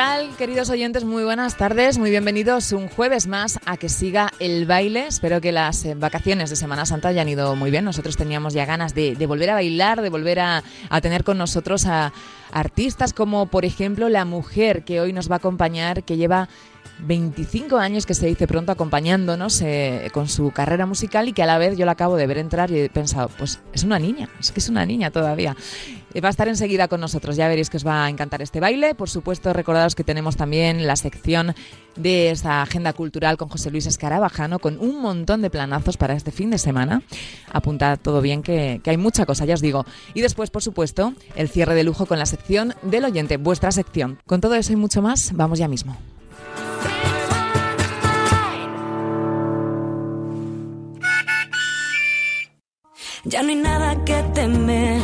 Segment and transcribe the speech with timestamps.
[0.00, 1.04] Tal, queridos oyentes?
[1.04, 5.06] Muy buenas tardes, muy bienvenidos un jueves más a que siga el baile.
[5.06, 7.84] Espero que las eh, vacaciones de Semana Santa hayan ido muy bien.
[7.84, 11.84] Nosotros teníamos ya ganas de, volver a bailar, de volver a, a tener con nosotros
[11.84, 12.14] a
[12.50, 16.48] artistas como, por ejemplo, la mujer que hoy nos va a acompañar, que lleva
[17.02, 21.46] 25 años que se dice pronto acompañándonos eh, con su carrera musical y que a
[21.46, 24.28] la vez yo la acabo de ver entrar y he pensado, pues es una niña,
[24.38, 25.56] es que es una niña todavía.
[26.12, 28.60] Eh, va a estar enseguida con nosotros, ya veréis que os va a encantar este
[28.60, 28.94] baile.
[28.94, 31.54] Por supuesto, recordaros que tenemos también la sección
[31.96, 36.32] de esta agenda cultural con José Luis Escarabajano, con un montón de planazos para este
[36.32, 37.02] fin de semana.
[37.52, 39.84] Apuntad todo bien, que hay mucha cosa, ya os digo.
[40.14, 44.18] Y después, por supuesto, el cierre de lujo con la sección del oyente, vuestra sección.
[44.26, 45.96] Con todo eso y mucho más, vamos ya mismo.
[53.24, 55.02] Ya no hay nada que temer,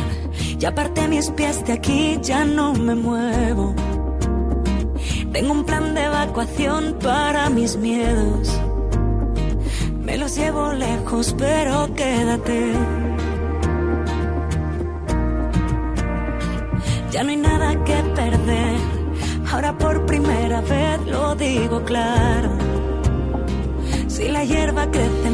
[0.57, 3.75] ya aparté mis pies de aquí, ya no me muevo.
[5.31, 8.59] Tengo un plan de evacuación para mis miedos.
[10.01, 12.73] Me los llevo lejos, pero quédate.
[17.11, 18.77] Ya no hay nada que perder,
[19.51, 22.49] ahora por primera vez lo digo claro.
[24.07, 25.26] Si la hierba crece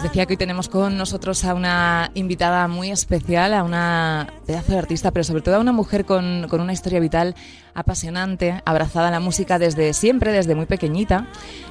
[0.00, 4.72] les decía que hoy tenemos con nosotros a una invitada muy especial, a una pedazo
[4.72, 7.34] de artista, pero sobre todo a una mujer con, con una historia vital
[7.74, 11.26] apasionante, abrazada a la música desde siempre, desde muy pequeñita.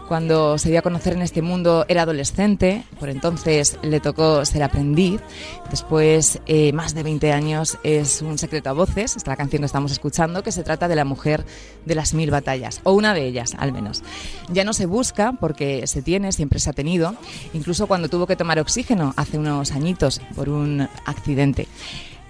[0.08, 4.64] Cuando se dio a conocer en este mundo era adolescente, por entonces le tocó ser
[4.64, 5.22] aprendiz.
[5.70, 9.68] Después, eh, más de 20 años, es un secreto a voces, esta la canción que
[9.68, 11.46] estamos escuchando, que se trata de la mujer
[11.86, 14.02] de las mil batallas, o una de ellas al menos.
[14.50, 17.16] Ya no se busca porque se tiene, siempre se ha tenido,
[17.54, 21.70] incluso cuando tuvo que tomar oxígeno hace unos añitos por un accidente.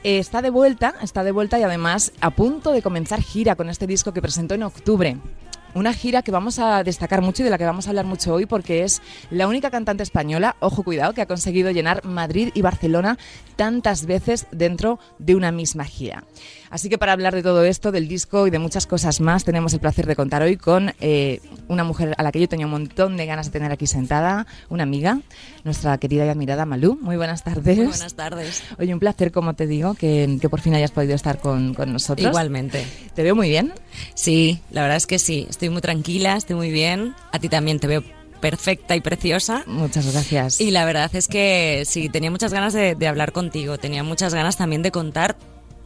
[0.04, 3.88] Está de vuelta, está de vuelta y además a punto de comenzar gira con este
[3.88, 5.18] disco que presentó en octubre.
[5.74, 8.36] Una gira que vamos a destacar mucho y de la que vamos a hablar mucho
[8.36, 9.02] hoy porque es
[9.32, 13.18] la única cantante española, ojo cuidado, que ha conseguido llenar Madrid y Barcelona
[13.56, 16.24] tantas veces dentro de una misma gira.
[16.70, 19.74] Así que para hablar de todo esto, del disco y de muchas cosas más, tenemos
[19.74, 22.72] el placer de contar hoy con eh, una mujer a la que yo tenía un
[22.72, 25.20] montón de ganas de tener aquí sentada, una amiga,
[25.64, 26.98] nuestra querida y admirada Malú.
[27.02, 27.78] Muy buenas tardes.
[27.78, 28.64] Muy buenas tardes.
[28.80, 32.28] Oye, un placer, como te digo, que, por fin hayas podido estar con, con nosotros.
[32.28, 32.86] Igualmente.
[33.14, 33.74] ¿Te veo muy bien?
[34.14, 35.48] Sí, la verdad es que sí.
[35.50, 37.16] Estoy muy tranquila, estoy muy bien.
[37.32, 38.04] A ti también te veo
[38.40, 39.64] perfecta y preciosa.
[39.68, 40.62] Muchas gracias.
[40.62, 44.34] Y la verdad es que sí, tenía muchas ganas de, de, hablar contigo, tenía muchas
[44.34, 45.36] ganas también de contar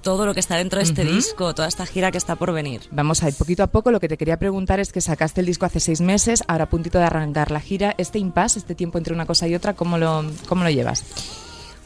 [0.04, 2.82] todo lo que está dentro de este disco, toda esta gira que está por venir.
[2.92, 3.90] Vamos a ir poquito a poco.
[3.90, 6.70] Lo que te quería preguntar es que sacaste el disco hace seis meses, ahora a
[6.70, 7.96] puntito de arrancar la gira.
[7.98, 11.04] Este impasse, este tiempo entre una cosa y otra, ¿cómo lo, cómo lo llevas?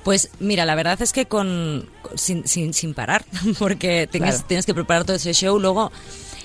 [0.04, 3.24] Pues mira, la verdad es que con, sin, sin, parar,
[3.60, 5.60] porque tienes, tienes que preparar todo ese show.
[5.60, 5.92] Luego,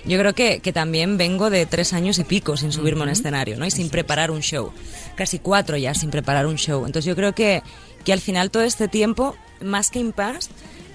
[0.04, 3.10] yo creo que, que, también vengo de tres años y pico sin subirme a un
[3.10, 3.65] escenario, ¿no?
[3.65, 4.72] Y sin preparar un show.
[5.15, 6.84] Casi cuatro ya sin preparar un show.
[6.84, 7.62] Entonces yo creo que,
[8.04, 10.50] que al final todo este tiempo, más que impasse,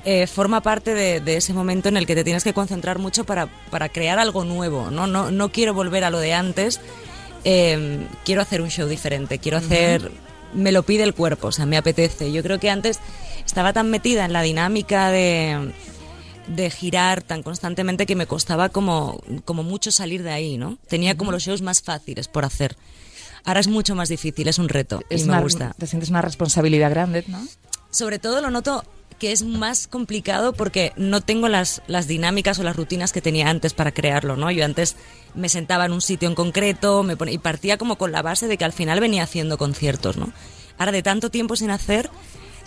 [0.10, 3.48] eh, forma parte de, ese momento en el que te tienes que concentrar mucho para,
[3.70, 4.90] para crear algo nuevo.
[4.90, 5.06] ¿no?
[5.06, 6.80] No, no quiero volver a lo de antes,
[7.44, 10.10] em, quiero hacer un show diferente, quiero hacer...
[10.54, 12.32] Me lo pide el cuerpo, o sea, me apetece.
[12.32, 13.02] Yo creo que antes
[13.46, 15.74] estaba tan metida en la dinámica de,
[16.48, 20.78] de girar tan constantemente que me costaba como, como mucho salir de ahí, ¿no?
[20.88, 22.78] Tenía como los shows más fáciles por hacer.
[23.44, 25.76] Ahora es mucho más difícil, es un reto es y me gusta.
[25.78, 27.46] Te sientes una responsabilidad grande, ¿no?
[27.92, 28.86] Sobre todo lo noto
[29.20, 33.50] que es más complicado porque no tengo las, las dinámicas o las rutinas que tenía
[33.50, 34.52] antes para crearlo, ¿no?
[34.52, 34.96] Yo antes
[35.34, 38.58] me sentaba en un sitio en concreto me y partía como con la base de
[38.58, 40.32] que al final venía haciendo conciertos, ¿no?
[40.78, 42.10] Ahora de tanto tiempo sin hacer,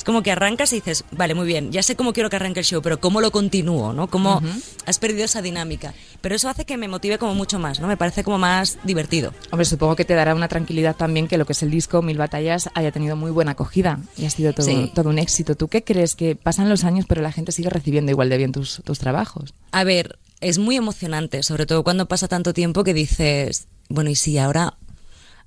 [0.00, 2.60] es como que arrancas y dices, vale, muy bien, ya sé cómo quiero que arranque
[2.60, 3.92] el show, pero ¿cómo lo continúo?
[3.92, 4.08] ¿no?
[4.08, 4.40] ¿Cómo
[4.86, 5.92] has perdido esa dinámica?
[6.22, 7.86] Pero eso hace que me motive como mucho más, ¿no?
[7.86, 9.34] Me parece como más divertido.
[9.50, 12.16] Hombre, supongo que te dará una tranquilidad también que lo que es el disco Mil
[12.16, 15.54] Batallas haya tenido muy buena acogida y ha sido todo, todo un éxito.
[15.54, 16.16] ¿Tú qué crees?
[16.16, 19.52] Que pasan los años pero la gente sigue recibiendo igual de bien tus, tus trabajos.
[19.70, 24.14] A ver, es muy emocionante, sobre todo cuando pasa tanto tiempo que dices, bueno, y
[24.14, 24.78] si ahora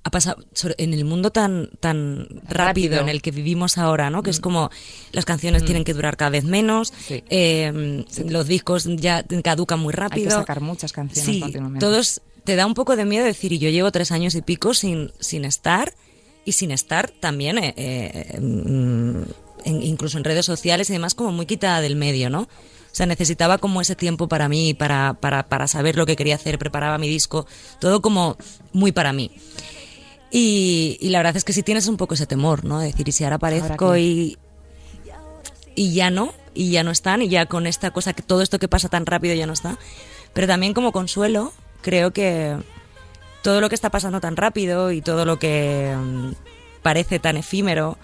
[0.04, 0.36] ha pasado
[0.76, 4.22] en el mundo tan tan rápido, en el que vivimos ahora, ¿no?
[4.22, 4.42] Que es mm.
[4.42, 4.70] como
[5.12, 5.66] las canciones mm.
[5.66, 10.26] tienen que durar cada vez menos, em, los discos ya caducan muy rápido.
[10.26, 11.42] Hay que sacar muchas canciones sí,
[11.80, 14.74] Todos te da un poco de miedo decir, y yo llevo tres años y pico
[14.74, 15.94] sin sin estar
[16.44, 18.38] y sin estar también, eh, eh,
[19.64, 22.42] incluso en redes sociales y demás, como muy quitada del medio, ¿no?
[22.42, 26.36] O sea, necesitaba como ese tiempo para mí, para, para, para saber lo que quería
[26.36, 27.44] hacer, preparaba mi disco,
[27.80, 28.36] todo como
[28.72, 29.32] muy para mí.
[30.36, 32.80] Y, y la verdad es que sí tienes un poco ese temor, ¿no?
[32.80, 34.36] De decir, y si ahora aparezco y,
[35.76, 38.58] y ya no, y ya no están, y ya con esta cosa, que todo esto
[38.58, 39.78] que pasa tan rápido ya no está.
[40.32, 41.52] Pero también como consuelo,
[41.82, 42.56] creo que
[43.42, 46.32] todo lo que está pasando tan rápido y todo lo que mm,
[46.82, 47.96] parece tan efímero,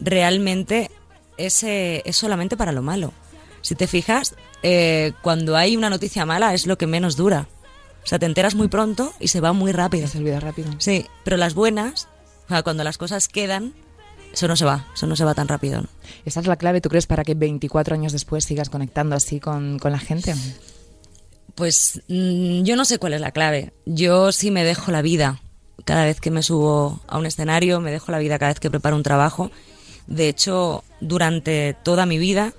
[0.00, 0.90] realmente
[1.36, 3.12] es, eh, es solamente para lo malo.
[3.62, 4.34] Si te fijas,
[4.64, 7.46] eh, cuando hay una noticia mala es lo que menos dura.
[8.02, 10.08] O sea, te enteras muy pronto y se va muy rápido.
[10.08, 10.70] Se olvida rápido.
[10.78, 12.08] Sí, pero las buenas,
[12.46, 13.74] o sea, cuando las cosas quedan,
[14.32, 15.82] eso no se va, eso no se va tan rápido.
[15.82, 15.88] ¿no?
[16.24, 19.78] ¿Esa es la clave, tú crees, para que 24 años después sigas conectando así con,
[19.78, 20.34] con la gente?
[21.54, 23.72] Pues mm, yo no sé cuál es la clave.
[23.86, 25.40] Yo sí me dejo la vida
[25.84, 28.70] cada vez que me subo a un escenario, me dejo la vida cada vez que
[28.70, 29.50] preparo un trabajo.
[30.06, 32.52] De hecho, durante toda mi vida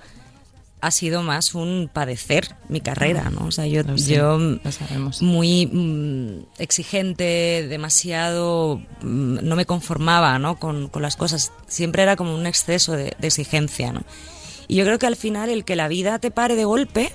[0.82, 3.46] ha sido más un padecer mi carrera, ¿no?
[3.46, 5.22] O sea, yo, Lo sé, yo lo sabemos.
[5.22, 10.58] muy mm, exigente, demasiado, mm, no me conformaba, ¿no?
[10.58, 11.52] Con, con las cosas.
[11.68, 14.02] Siempre era como un exceso de, de exigencia, ¿no?
[14.66, 17.12] Y yo creo que al final el que la vida te pare de golpe,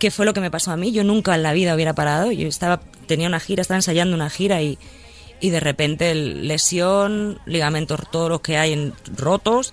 [0.00, 2.32] que fue lo que me pasó a mí, yo nunca en la vida hubiera parado.
[2.32, 4.76] Yo estaba, tenía una gira, estaba ensayando una gira y,
[5.40, 9.72] y de repente lesión, ligamentos, todos los que hay en, rotos,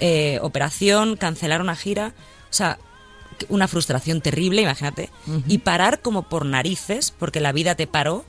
[0.00, 2.12] eh, operación, cancelar una gira.
[2.54, 2.78] O sea,
[3.48, 5.10] una frustración terrible, imagínate.
[5.48, 8.24] Y parar como por narices, porque la vida te paró.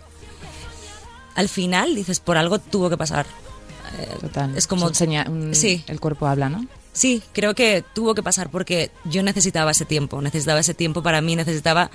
[1.36, 3.28] Al final dices, por algo tuvo que pasar.
[4.00, 4.58] Eh, Total.
[4.58, 4.88] Es como...
[4.88, 5.84] Un- Sí.
[5.86, 6.66] El cuerpo habla, ¿no?
[6.92, 11.22] Sí, creo que tuvo que pasar porque yo necesitaba ese tiempo, necesitaba ese tiempo para
[11.22, 11.92] mí, necesitaba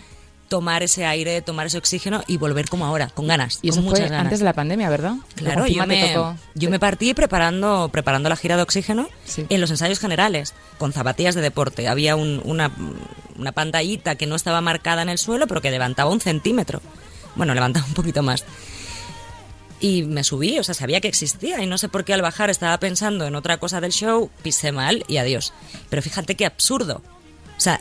[0.51, 3.83] tomar ese aire, tomar ese oxígeno y volver como ahora, con ganas, Y con eso
[3.83, 4.25] muchas fue ganas.
[4.25, 5.15] antes de la pandemia, ¿verdad?
[5.37, 9.47] Claro, yo me, tocó- yo me partí preparando, preparando la gira de oxígeno Sí.
[9.49, 11.89] en los ensayos generales, con zapatillas de deporte.
[11.89, 12.71] Había un- una,
[13.39, 16.83] una pantallita que no estaba marcada en el suelo, pero que levantaba un centímetro.
[17.37, 18.45] Bueno, levantaba un poquito más.
[19.83, 22.51] Y me subí, o sea, sabía que existía y no sé por qué al bajar
[22.51, 25.55] estaba pensando en otra cosa del show, pisé mal y adiós.
[25.89, 27.01] Pero fíjate qué absurdo.
[27.57, 27.81] O sea,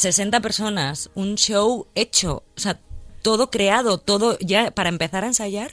[0.00, 2.80] 60 personas, un show hecho, o sea,
[3.22, 5.72] todo creado, todo ya para empezar a ensayar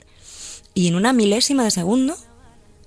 [0.74, 2.14] y en una milésima de segundo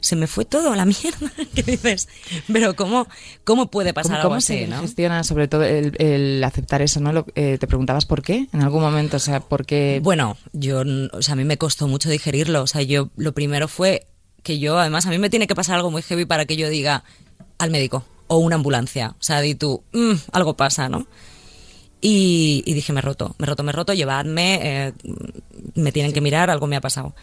[0.01, 1.31] se me fue todo a la mierda.
[1.55, 2.09] ¿Qué dices?
[2.51, 3.07] Pero ¿cómo,
[3.43, 4.81] cómo puede pasar ¿Cómo, algo cómo así, se no?
[4.81, 7.11] gestiona sobre todo el, el aceptar eso, no?
[7.11, 9.17] Lo- eh, ¿Te preguntabas por qué en algún momento?
[9.17, 9.99] O sea, ¿por qué?
[10.03, 12.61] Bueno, yo, o sea, a mí me costó mucho digerirlo.
[12.61, 14.05] O sea, yo, lo primero fue
[14.43, 16.69] que yo, además, a mí me tiene que pasar algo muy heavy para que yo
[16.69, 17.03] diga
[17.57, 19.15] al médico o una ambulancia.
[19.19, 21.05] O sea, di tú, "Mm, algo pasa, ¿no?
[22.01, 24.93] Y, y dije, me he roto, me he roto, me he roto, llevadme, eh,
[25.75, 27.13] me tienen que mirar, algo me ha pasado.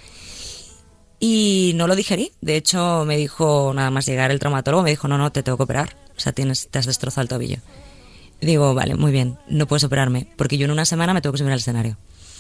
[1.21, 2.33] Y no lo digerí.
[2.41, 5.59] De hecho, me dijo, nada más llegar el traumatólogo, me dijo, no, no, te tengo
[5.59, 5.97] que operar.
[6.17, 7.59] O sea, tienes, te has destrozado el tobillo.
[8.41, 11.33] Y digo, vale, muy bien, no puedes operarme, porque yo en una semana me tengo
[11.33, 11.97] que subir al escenario.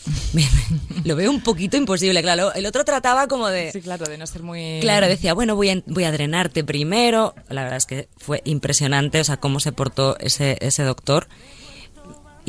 [1.05, 2.52] Lo veo un poquito imposible, claro.
[2.55, 3.73] El otro trataba como de...
[3.73, 4.79] Sí, claro, de no ser muy...
[4.81, 7.34] Claro, decía, bueno, voy a, voy a drenarte primero.
[7.49, 11.26] La verdad es que fue impresionante, o sea, cómo se portó ese, ese doctor.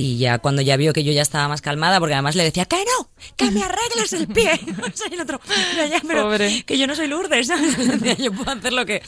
[0.01, 2.63] Y ya cuando ya vio que yo ya estaba más calmada, porque además le decía,
[2.65, 4.57] que no, que me arregles el pie.
[4.79, 5.41] O sea, el otro,
[5.73, 6.63] "Mira, ya, pero Pobre.
[6.65, 7.47] que yo no soy Lourdes,
[8.17, 9.01] yo puedo hacer lo que...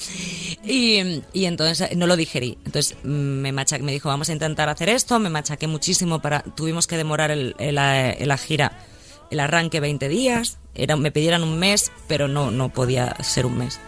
[0.65, 2.57] Y, y entonces eh, no lo digerí.
[2.65, 6.41] Entonces me, macha- me dijo, vamos a intentar hacer esto, me machaqué muchísimo para...
[6.41, 8.77] Tuvimos que demorar el, el- la, la gira,
[9.29, 10.57] el arranque 20 días.
[10.75, 13.79] Era, me pidieran un mes, pero no, no podía ser un mes.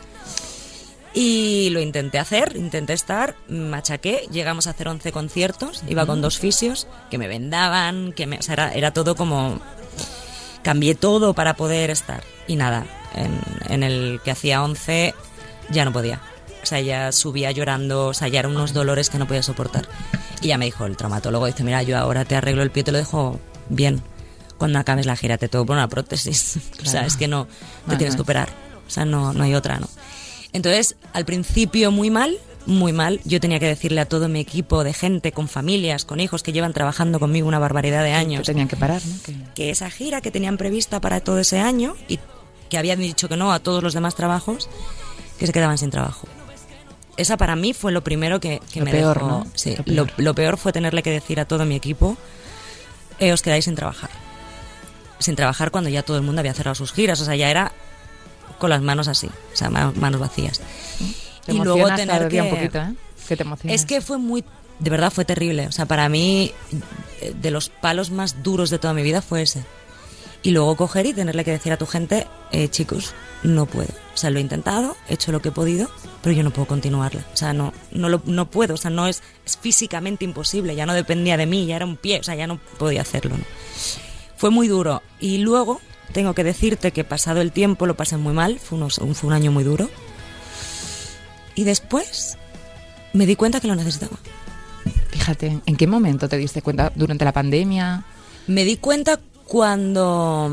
[1.13, 6.39] Y lo intenté hacer, intenté estar, machaqué, llegamos a hacer 11 conciertos, iba con dos
[6.39, 9.59] fisios que me vendaban, que me, o sea, era, era todo como...
[10.63, 12.23] Cambié todo para poder estar.
[12.47, 15.13] Y nada, en, en el que hacía 11
[15.69, 16.21] ya no podía.
[16.63, 19.87] O sea, ya subía llorando, o sea, ya eran unos dolores que no podía soportar.
[20.41, 22.93] Y ya me dijo el traumatólogo, dice, mira, yo ahora te arreglo el pie, te
[22.93, 24.01] lo dejo bien.
[24.57, 26.57] Cuando acabes la gira te tengo que poner una prótesis.
[26.81, 27.07] O sea, Claro.
[27.07, 27.45] es que no,
[27.85, 28.47] te No, tienes que operar.
[28.87, 29.89] O sea, no, no hay otra, ¿no?
[30.53, 33.19] Entonces, al principio muy mal, muy mal.
[33.25, 36.53] Yo tenía que decirle a todo mi equipo de gente, con familias, con hijos que
[36.53, 39.15] llevan trabajando conmigo una barbaridad de Que años, tenían que parar, ¿no?
[39.25, 42.19] Que- que esa gira que tenían prevista para todo ese año y
[42.69, 44.69] que habían dicho que no a todos los demás trabajos,
[45.37, 46.27] que se quedaban sin trabajo.
[47.17, 49.27] Esa para mí fue lo primero que, que Lo me peor, dejó.
[49.27, 49.47] ¿no?
[49.53, 52.17] Sí, Lo lo, lo peor fue tenerle que decir a todo mi equipo,
[53.19, 54.09] eh, os quedáis sin trabajar.
[55.19, 57.71] Sin trabajar cuando ya todo el mundo había cerrado sus giras, o sea, ya era
[58.59, 60.61] con las manos así, o sea, ma- manos vacías.
[61.45, 62.41] Te y luego tener que...
[62.41, 62.93] un poquito, ¿eh?
[63.27, 63.45] Que te.
[63.65, 64.43] Es que fue muy,
[64.79, 65.67] de verdad fue terrible.
[65.67, 66.51] O sea, para mí,
[67.21, 69.63] eh, de los palos más duros de toda mi vida fue ese.
[70.45, 73.89] Y luego coger y tenerle que decir a tu gente, eh, chicos, no puedo.
[74.13, 75.89] O sea, lo he intentado, he hecho lo que he podido,
[76.21, 77.23] pero yo no puedo continuarla.
[77.33, 80.85] O sea, no, no, lo, no puedo, o sea, no es, es, físicamente imposible, ya
[80.85, 83.37] no dependía de mí, ya era un pie, o sea, ya no podía hacerlo.
[83.37, 83.43] ¿no?
[84.35, 85.01] Fue muy duro.
[85.21, 85.79] Y luego,
[86.13, 89.33] tengo que decirte que pasado el tiempo lo pasé muy mal, fue, unos, fue un
[89.33, 89.89] año muy duro.
[91.55, 92.37] Y después
[93.13, 94.17] me di cuenta que lo necesitaba.
[95.09, 96.91] Fíjate, ¿en qué momento te diste cuenta?
[96.95, 98.03] ¿Durante la pandemia?
[98.47, 100.51] Me di cuenta cuando,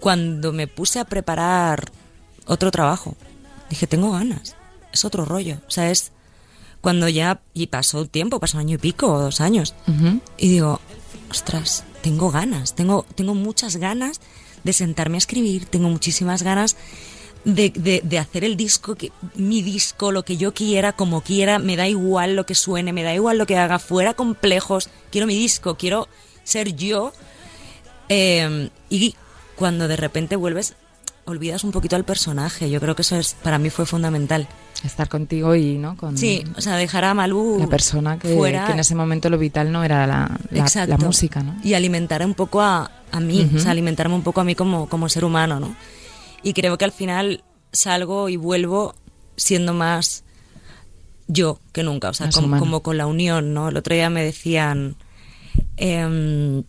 [0.00, 1.90] cuando me puse a preparar
[2.46, 3.16] otro trabajo.
[3.70, 4.56] Dije, tengo ganas.
[4.92, 5.58] Es otro rollo.
[5.66, 6.12] O sea, es
[6.80, 7.40] cuando ya...
[7.54, 9.74] Y pasó tiempo, pasó un año y pico o dos años.
[9.88, 10.20] Uh -huh.
[10.36, 10.80] Y digo,
[11.30, 12.76] ostras, tengo ganas.
[12.76, 14.20] Tengo, tengo muchas ganas
[14.62, 15.66] de sentarme a escribir.
[15.66, 16.76] Tengo muchísimas ganas
[17.44, 21.58] de, de, de, hacer el disco, que, mi disco, lo que yo quiera, como quiera,
[21.58, 25.26] me da igual lo que suene, me da igual lo que haga, fuera complejos, quiero
[25.26, 26.06] mi disco, quiero
[26.44, 27.12] ser yo.
[28.08, 29.16] Eh, y
[29.56, 30.76] cuando de repente vuelves,
[31.24, 34.46] olvidas un poquito al personaje, yo creo que eso es, para mí fue fundamental.
[34.84, 35.96] Estar contigo y, ¿no?
[35.96, 39.30] Con sí, o sea, dejar a Malú La persona que, fuera, que en ese momento
[39.30, 41.56] lo vital no era la, la, la música, ¿no?
[41.64, 43.56] Y alimentar un poco a, a mí, uh -huh.
[43.56, 45.74] o sea, alimentarme un poco a mí como, como ser humano, ¿no?
[46.42, 47.42] Y creo que al final
[47.72, 48.94] salgo y vuelvo
[49.36, 50.24] siendo más
[51.26, 53.68] yo que nunca, o sea, como, como, con la unión, ¿no?
[53.68, 54.96] El otro día me decían,
[55.76, 56.62] eh,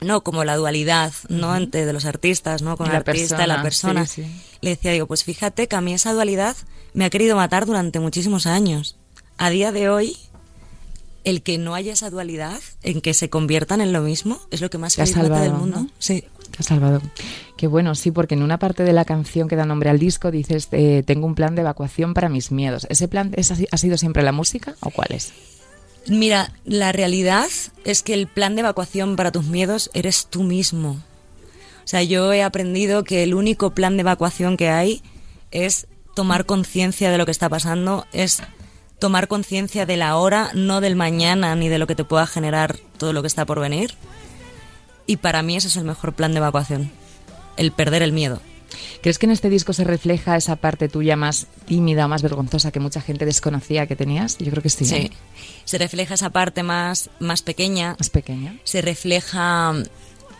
[0.00, 1.54] no, como la dualidad, ¿no?
[1.56, 2.76] Entre de los artistas, ¿no?
[2.76, 4.06] Con el artista persona, la persona.
[4.06, 4.42] Sí, sí.
[4.62, 6.56] Le decía, digo, pues fíjate que a mí esa dualidad
[6.94, 8.96] me ha querido matar durante muchísimos años.
[9.38, 10.16] A día de hoy,
[11.24, 14.70] el que no haya esa dualidad, en que se conviertan en lo mismo, es lo
[14.70, 15.80] que más feliz salvado, del mundo.
[15.80, 15.90] ¿no?
[15.98, 16.24] Sí.
[16.50, 17.00] Te ha salvado.
[17.56, 20.30] Qué bueno, sí, porque en una parte de la canción que da nombre al disco
[20.30, 22.86] dices, eh, tengo un plan de evacuación para mis miedos.
[22.90, 25.32] ¿Ese plan es, ha sido siempre la música o cuál es?
[26.08, 27.48] Mira, la realidad
[27.84, 31.00] es que el plan de evacuación para tus miedos eres tú mismo.
[31.84, 35.02] O sea, yo he aprendido que el único plan de evacuación que hay
[35.50, 35.86] es
[36.20, 38.42] tomar conciencia de lo que está pasando, es
[38.98, 42.76] tomar conciencia de la hora, no del mañana ni de lo que te pueda generar
[42.98, 43.94] todo lo que está por venir.
[45.06, 46.90] Y para mí ese es el mejor plan de evacuación,
[47.56, 48.42] el perder el miedo.
[49.00, 52.70] ¿Crees que en este disco se refleja esa parte tuya más tímida o más vergonzosa
[52.70, 54.36] que mucha gente desconocía que tenías?
[54.36, 54.84] Yo creo que sí.
[54.84, 55.10] Sí,
[55.64, 57.96] se refleja esa parte más, más pequeña.
[57.98, 58.58] Más pequeña.
[58.64, 59.72] Se refleja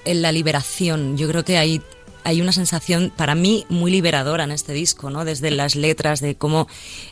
[0.04, 1.16] en la liberación.
[1.16, 1.80] Yo creo que hay,
[2.24, 5.24] hay una sensación para mí muy liberadora en este disco, ¿no?
[5.24, 6.68] Desde las letras, de cómo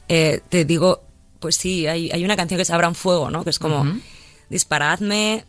[0.08, 1.02] eh, te digo,
[1.40, 3.44] pues sí, hay, hay una canción que se abra en fuego, ¿no?
[3.44, 4.00] Que es como, uh -huh.
[4.50, 5.44] disparadme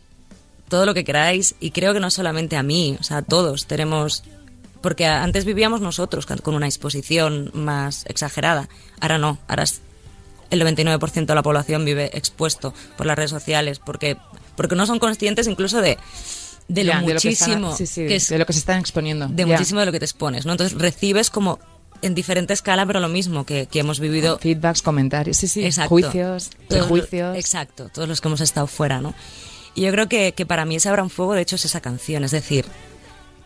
[0.68, 4.22] todo lo que queráis y creo que no solamente a mí, o sea, todos tenemos
[4.80, 8.68] porque antes vivíamos nosotros con una exposición más exagerada.
[9.00, 9.64] Ahora no, ahora
[10.50, 14.16] el 99% de la población vive expuesto por las redes sociales porque,
[14.56, 15.98] porque no son conscientes incluso de,
[16.70, 18.52] de lo ya, muchísimo de lo que, están, sí, sí, que es, de lo que
[18.52, 19.28] se están exponiendo.
[19.28, 19.46] De ya.
[19.46, 20.52] muchísimo de lo que te expones, ¿no?
[20.52, 21.58] Entonces recibes como
[22.02, 24.38] en diferente escala, pero lo mismo que, que hemos vivido.
[24.38, 25.90] Feedbacks, comentarios, sí, sí, exacto.
[25.90, 27.36] juicios, prejuicios.
[27.36, 29.14] Exacto, todos los que hemos estado fuera, ¿no?
[29.74, 31.80] Y yo creo que, que para mí ese Abra un Fuego, de hecho, es esa
[31.80, 32.24] canción.
[32.24, 32.64] Es decir,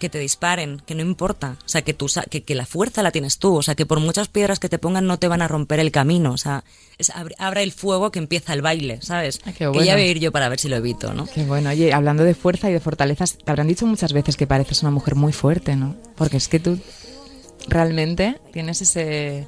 [0.05, 3.11] que te disparen, que no importa, o sea, que, tú, que, que, la fuerza la
[3.11, 5.49] tienes tú, o sea, que por muchas piedras que te pongan no te van a
[5.49, 6.63] romper el camino, o sea,
[6.99, 9.41] es, abra el fuego que empieza el baile, ¿sabes?
[9.41, 9.73] Bueno.
[9.73, 11.25] Que ya voy a ir yo para ver si lo evito, ¿no?
[11.25, 14.47] Qué bueno, oye, hablando de fuerza y de fortalezas, te habrán dicho muchas veces que
[14.47, 15.97] pareces una mujer muy fuerte, ¿no?
[16.17, 16.79] Porque es que tú
[17.67, 19.47] realmente tienes ese...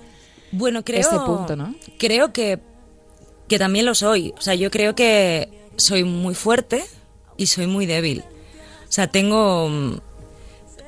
[0.53, 1.01] Bueno, creo...
[1.01, 1.75] Ese punto, ¿no?
[1.99, 2.61] Creo que,
[3.47, 6.83] que también lo soy, o sea, yo creo que soy muy fuerte
[7.37, 8.25] y soy muy débil.
[8.89, 10.01] O sea, tengo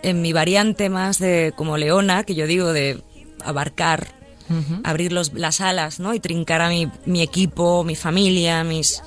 [0.02, 3.02] en mi variante más de como leona, que yo digo de
[3.44, 4.08] abarcar,
[4.48, 4.80] uh -huh.
[4.84, 6.14] abrir los, las alas, ¿no?
[6.14, 9.02] Y trincar a mi, mi, equipo, mi familia, mis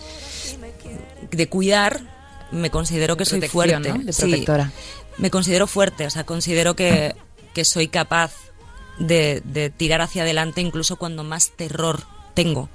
[1.31, 2.01] de cuidar,
[2.51, 4.00] me considero que soy fuerte, ¿no?
[4.00, 4.65] de protectora.
[4.65, 4.71] Sí,
[5.17, 7.15] me considero fuerte, o sea, considero que,
[7.53, 8.33] que soy capaz
[9.00, 12.69] de, de tirar hacia adelante incluso cuando más terror tengo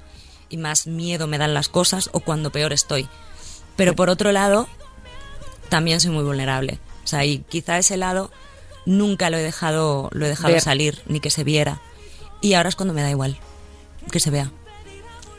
[0.49, 3.07] y más miedo me dan las cosas o cuando peor estoy.
[3.75, 4.67] Pero por otro lado,
[5.69, 6.79] también soy muy vulnerable.
[7.07, 8.31] O sea, y quizá ese lado
[8.85, 10.61] nunca lo he dejado, lo he dejado Ver.
[10.61, 11.79] salir, ni que se viera.
[12.41, 13.37] Y ahora es cuando me da igual
[14.11, 14.51] que se vea.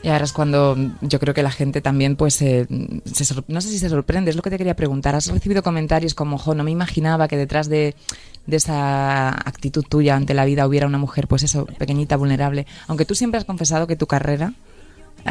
[0.01, 2.65] Y ahora es cuando yo creo que la gente también, pues, eh,
[3.05, 5.13] se, no sé si se sorprende, es lo que te quería preguntar.
[5.13, 7.93] ¿Has recibido comentarios como, jo, no me imaginaba que detrás de,
[8.47, 12.65] de esa actitud tuya ante la vida hubiera una mujer, pues eso, pequeñita, vulnerable?
[12.87, 14.53] Aunque tú siempre has confesado que tu carrera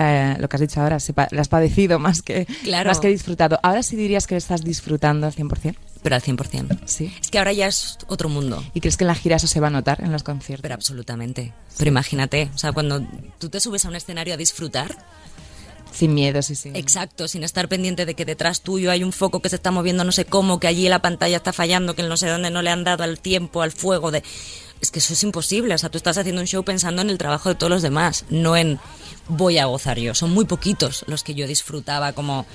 [0.00, 0.98] eh, lo que has dicho ahora,
[1.30, 2.88] la has padecido más que, claro.
[2.88, 3.58] más que disfrutado.
[3.62, 5.74] Ahora sí dirías que estás disfrutando al 100%.
[6.02, 6.78] Pero al 100%.
[6.84, 7.12] Sí.
[7.20, 8.62] Es que ahora ya es otro mundo.
[8.74, 10.62] ¿Y crees que en la gira eso se va a notar en los conciertos?
[10.62, 11.52] Pero absolutamente.
[11.68, 11.74] Sí.
[11.78, 13.04] Pero imagínate, o sea, cuando
[13.38, 14.94] tú te subes a un escenario a disfrutar.
[15.90, 16.70] Sin miedo, sí, sí.
[16.74, 20.04] Exacto, sin estar pendiente de que detrás tuyo hay un foco que se está moviendo
[20.04, 22.70] no sé cómo, que allí la pantalla está fallando, que no sé dónde no le
[22.70, 24.12] han dado al tiempo, al fuego.
[24.12, 24.22] de
[24.80, 25.74] es que eso es imposible.
[25.74, 28.24] O sea, tú estás haciendo un show pensando en el trabajo de todos los demás,
[28.30, 28.78] no en
[29.28, 30.14] voy a gozar yo.
[30.14, 32.46] Son muy poquitos los que yo disfrutaba como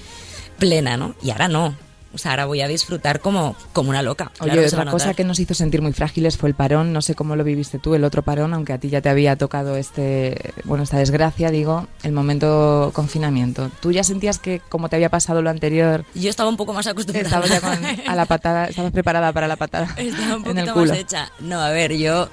[0.59, 1.15] plena, ¿no?
[1.23, 1.75] Y ahora no.
[2.13, 4.31] O sea, ahora voy a disfrutar como, como una loca.
[4.39, 6.93] Oye, otra cosa que nos hizo sentir muy frágiles fue el parón.
[6.93, 9.35] No sé cómo lo viviste tú, el otro parón, aunque a ti ya te había
[9.35, 13.71] tocado este, bueno, esta desgracia, digo, el momento confinamiento.
[13.81, 16.05] ¿Tú ya sentías que como te había pasado lo anterior?
[16.13, 17.25] Yo estaba un poco más acostumbrada.
[17.25, 19.95] Estabas ya con, a la patada, estabas preparada para la patada.
[19.97, 21.31] Estaba un poquito más hecha.
[21.39, 22.29] No, a ver, yo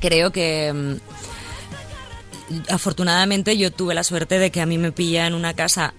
[0.00, 0.94] creo que mm,
[2.68, 5.94] afortunadamente yo tuve la suerte de que a mí me pilla en una casa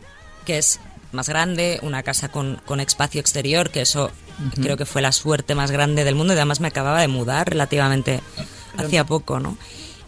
[0.46, 0.80] que es
[1.12, 4.12] más grande, una casa con, con espacio exterior, que eso
[4.56, 7.50] creo que fue la suerte más grande del mundo y además me acababa de mudar
[7.50, 8.22] relativamente
[8.78, 9.58] hacía poco, ¿no?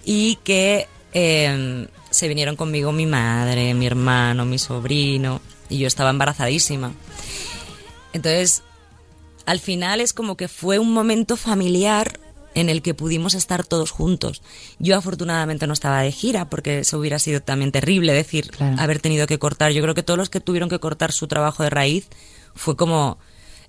[0.06, 6.10] Y que em, se vinieron conmigo mi madre, mi hermano, mi sobrino y yo estaba
[6.10, 6.92] embarazadísima.
[8.14, 8.64] Entonces,
[9.46, 12.20] al final es como que fue un momento familiar
[12.56, 14.42] en el que pudimos estar todos juntos.
[14.80, 19.28] Yo afortunadamente no estaba de gira porque eso hubiera sido también terrible decir haber tenido
[19.28, 19.72] que cortar.
[19.72, 22.08] Yo creo que todos los que tuvieron que cortar su trabajo de raíz
[22.54, 23.20] fue como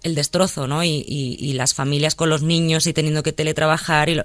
[0.02, 0.82] el destrozo, ¿no?
[0.84, 4.18] Y, las familias con los niños y teniendo que teletrabajar y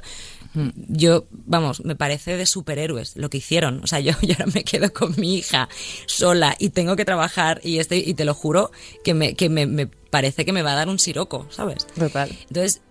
[0.53, 0.69] mm.
[0.87, 3.81] yo, vamos, me parece de superhéroes lo que hicieron.
[3.83, 5.69] O sea, yo, yo, ahora me quedo con mi hija
[6.07, 8.71] sola y tengo que trabajar y este, y te lo juro
[9.03, 11.85] que me, que me, me parece que me va a dar un siroco, ¿sabes?
[11.87, 12.29] Total.
[12.47, 12.81] Entonces,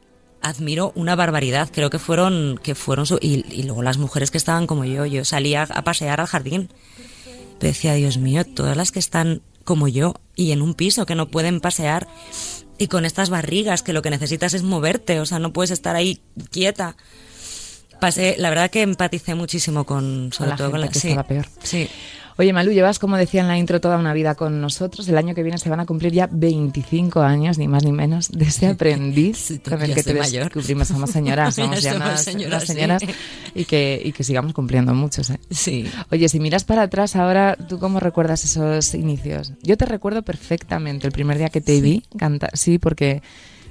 [0.43, 1.71] admiro una barbaridad.
[1.73, 5.07] Creo que fueron, que fueron y, luego las mujeres que estaban como yo.
[5.07, 6.69] Yo salía a pasear al jardín.
[7.61, 11.29] Decía, Dios mío, todas las que están como yo y en un piso que no
[11.29, 12.07] pueden pasear
[12.79, 15.97] y con estas barrigas que lo que necesitas es moverte, o sea, no puedes estar
[15.97, 16.97] ahí quieta.
[18.01, 21.47] Pasé, la verdad que empaticé muchísimo con, sobre todo con la que estaba peor.
[21.63, 21.89] Sí.
[22.39, 25.09] Oye, Malu, llevas, como decía en la intro, toda una vida con nosotros.
[25.09, 28.31] El año que viene se van a cumplir ya 25 años, ni más ni menos,
[28.31, 30.89] de ese aprendiz con el que te descubrimos.
[30.89, 33.03] Somos señoras, somos ya unas, señoras, señoras
[33.55, 35.31] y, que, y que sigamos cumpliendo muchos.
[35.31, 35.41] ¿eh?
[35.51, 35.87] Sí.
[36.11, 39.55] Oye, si miras para atrás ahora, ¿tú cómo recuerdas esos inicios?
[39.63, 42.51] Yo te recuerdo perfectamente el primer día que te vi cantar.
[42.55, 43.23] Sí, porque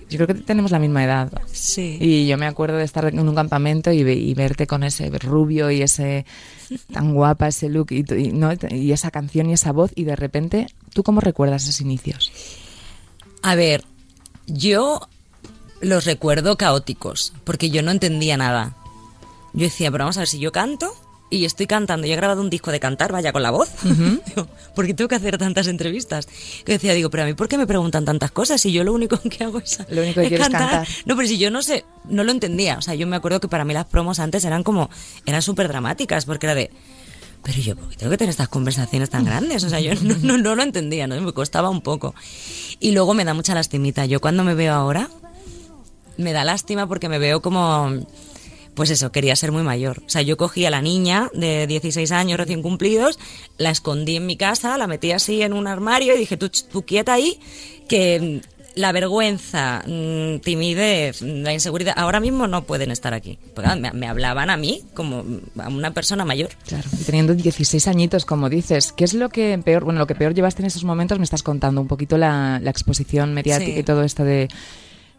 [0.10, 1.32] yo creo que tenemos la misma edad.
[1.52, 1.98] Sí.
[2.00, 5.82] Y yo me acuerdo de estar en un campamento y, verte con ese rubio y
[5.82, 6.26] ese
[6.92, 8.52] tan guapa, ese look y, ¿no?
[8.70, 12.32] y esa canción y esa voz y de repente, ¿tú cómo recuerdas esos inicios?
[13.42, 13.84] A ver,
[14.48, 15.08] yo
[15.82, 18.76] los recuerdo caóticos, porque yo no entendía nada.
[19.54, 20.94] Yo decía, pero vamos a ver si yo canto
[21.36, 22.08] y estoy cantando.
[22.08, 23.70] Yo he grabado un disco de cantar, vaya con la voz.
[24.76, 26.28] ¿Por qué tengo que hacer tantas entrevistas?
[26.66, 28.94] Que decía, digo, pero a mí, ¿por qué me preguntan tantas cosas si yo lo
[28.94, 30.88] único que hago es, lo único que cantar?
[31.06, 32.78] No, pero si yo no sé, no lo entendía.
[32.78, 34.90] O sea, yo me acuerdo que para mí las promos antes eran como,
[35.26, 36.72] eran súper dramáticas, porque era de,
[37.44, 39.64] pero yo, ¿por qué tengo que tener estas conversaciones tan grandes?
[39.64, 41.20] O sea, yo no, no, no lo entendía, ¿no?
[41.22, 42.16] Me costaba un poco.
[42.80, 44.06] Y luego me da mucha lastimita.
[44.06, 45.10] Yo cuando me veo ahora,
[46.18, 47.92] me da lástima porque me veo como
[48.76, 50.04] pues eso, quería ser muy mayor.
[50.06, 53.18] O sea, yo cogí a la niña de 16 años recién cumplidos,
[53.58, 56.84] la escondí en mi casa, la metí así en un armario y dije, tú, tú
[56.86, 57.40] quieta ahí,
[57.88, 58.42] que
[58.76, 63.40] la vergüenza, mm, timidez, la inseguridad, ahora mismo no pueden estar aquí.
[63.94, 65.24] me, hablaban a mí como
[65.58, 66.50] a una persona mayor.
[66.68, 70.16] Claro, y teniendo 16 añitos, como dices, ¿qué es lo que peor, bueno, lo que
[70.16, 71.18] peor llevaste en esos momentos?
[71.18, 74.50] Me estás contando un poquito la, exposición mediática y todo esto de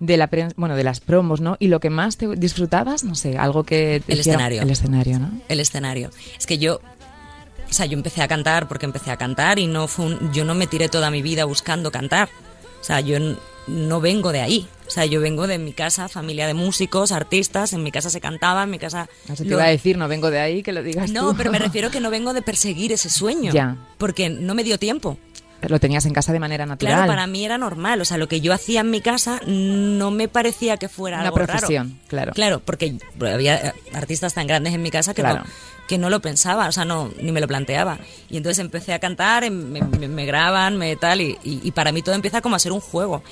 [0.00, 1.56] de la bueno, de las promos, ¿no?
[1.58, 5.30] Y lo que más te disfrutabas, no sé, algo que el escenario, el escenario, ¿no?
[5.48, 6.10] El escenario.
[6.38, 6.80] Es que yo
[7.68, 10.54] o sea, yo empecé a cantar porque empecé a cantar y no fue yo no
[10.54, 12.28] me tiré toda mi vida buscando cantar.
[12.80, 13.18] O sea, yo
[13.66, 14.68] no vengo de ahí.
[14.86, 18.20] O sea, yo vengo de mi casa, familia de músicos, artistas, en mi casa se
[18.20, 19.08] cantaba, en mi casa...
[19.28, 21.58] No te iba a decir, no vengo de ahí, que lo digas No, pero me
[21.58, 23.52] refiero que no vengo de perseguir ese sueño.
[23.52, 23.76] Ya.
[23.98, 25.18] Porque no me dio tiempo
[25.62, 26.94] lo tenías en casa de manera natural.
[26.94, 28.00] Claro, para mí era normal.
[28.00, 31.28] O sea, lo que yo hacía en mi casa no me parecía que fuera Una
[31.28, 32.32] algo profesión, claro.
[32.32, 35.42] Claro, porque había artistas tan grandes en mi casa que, no,
[35.88, 37.98] que no lo pensaba, o sea, no ni me lo planteaba.
[38.28, 42.40] Y entonces empecé a cantar, me, graban, me tal, y, y, para mí todo empieza
[42.40, 43.22] como a ser un juego.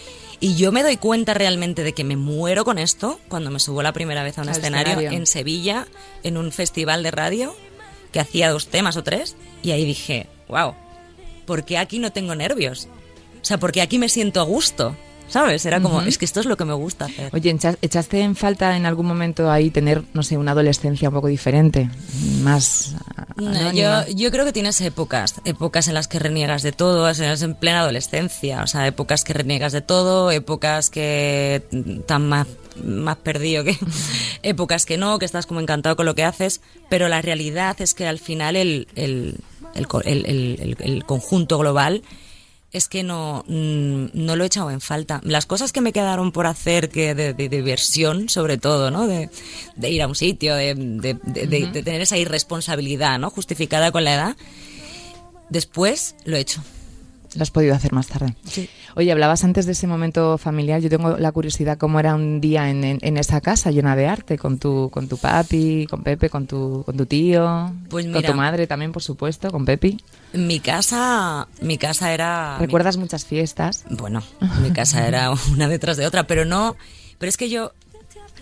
[0.40, 3.82] Y yo me doy cuenta realmente de que me muero con esto cuando me subo
[3.82, 5.86] la primera vez a un escenario, escenario en Sevilla,
[6.22, 7.54] en un festival de radio,
[8.12, 10.74] que hacía dos temas o tres, y ahí dije, wow,
[11.44, 12.88] ¿por qué aquí no tengo nervios?
[13.40, 14.96] O sea, porque aquí me siento a gusto.
[15.28, 15.64] ¿Sabes?
[15.66, 17.30] Era como, es que esto es lo que me gusta hacer.
[17.32, 21.28] Oye, ¿echaste en falta en algún momento ahí tener, no sé, una adolescencia un poco
[21.28, 21.88] diferente?
[22.42, 22.94] Más.
[23.74, 27.54] yo, yo creo que tienes épocas, épocas en las que reniegas de todo, es en
[27.54, 32.46] plena adolescencia, o sea, épocas que reniegas de todo, épocas que están más,
[32.84, 33.76] más perdido que.
[34.42, 37.94] épocas que no, que estás como encantado con lo que haces, pero la realidad es
[37.94, 39.38] que al final el, el,
[39.74, 42.02] el, el conjunto global
[42.74, 45.20] es que no, mm, no lo he echado en falta.
[45.22, 49.06] Las cosas que me quedaron por hacer, que de, diversión, sobre todo, ¿no?
[49.06, 49.30] De,
[49.88, 53.30] ir a un sitio, de, de, tener esa irresponsabilidad, ¿no?
[53.30, 54.36] Justificada con la edad.
[55.50, 56.62] Después lo he hecho.
[57.36, 58.34] Lo has podido hacer más tarde.
[58.44, 58.68] Sí.
[58.94, 60.80] Oye, hablabas antes de ese momento familiar.
[60.80, 64.38] Yo tengo la curiosidad cómo era un día en, en, esa casa llena de arte,
[64.38, 68.34] con tu, con tu papi, con Pepe, con tu, con tu tío, pues con tu
[68.34, 69.98] madre también, por supuesto, con Pepi.
[70.32, 72.58] Mi casa, mi casa era.
[72.58, 73.84] ¿Recuerdas muchas fiestas?
[73.90, 74.22] Bueno,
[74.62, 76.76] mi casa era una detrás de otra, pero no.
[77.18, 77.72] Pero es que yo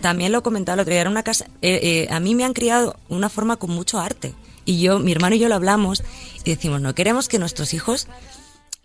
[0.01, 1.01] también lo he comentado el otro día.
[1.01, 1.45] Era una casa.
[1.61, 4.33] Eh, eh, a mí me han criado una forma con mucho arte.
[4.65, 6.03] Y yo, mi hermano y yo lo hablamos
[6.45, 8.07] y decimos, no queremos que nuestros hijos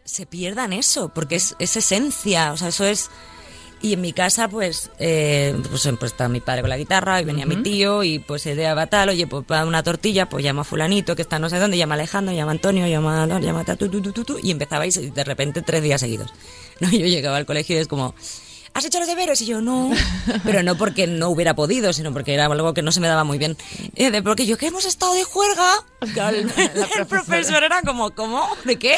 [0.09, 3.11] se pierdan eso, porque es, es esencia, o sea, eso es...
[3.81, 7.25] Y en mi casa, pues, eh, pues, pues está mi padre con la guitarra y
[7.25, 10.65] venía mi tío y pues idea tal, oye, pues para una tortilla, pues llama a
[10.65, 13.39] fulanito que está no sé dónde, llama a Alejandro, llama a Antonio, llama a...
[13.39, 16.33] llama a tu, tu, tu, tu, y empezabais de repente tres días seguidos.
[16.81, 18.15] No, yo llegaba al colegio y es como,
[18.79, 19.41] ¿has hecho los deberes?
[19.43, 19.91] Y yo, no.
[20.45, 23.25] Pero no porque no hubiera podido, sino porque era algo que no se me daba
[23.25, 23.57] muy bien.
[23.95, 25.69] de, porque yo que hemos estado de juerga.
[26.29, 26.51] El,
[26.99, 28.47] el profesor era como, ¿cómo?
[28.65, 28.97] ¿De qué?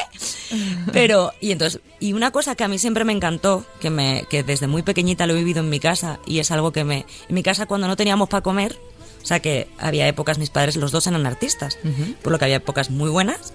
[0.93, 4.43] Pero, y entonces, y una cosa que a mí siempre me encantó, que, me, que
[4.43, 7.07] desde muy pequeñita lo he vivido en mi casa, y es algo que me.
[7.29, 8.79] En mi casa, cuando no teníamos para comer,
[9.23, 11.79] o sea que había épocas, mis padres, los dos eran artistas,
[12.23, 13.55] por lo que había épocas muy buenas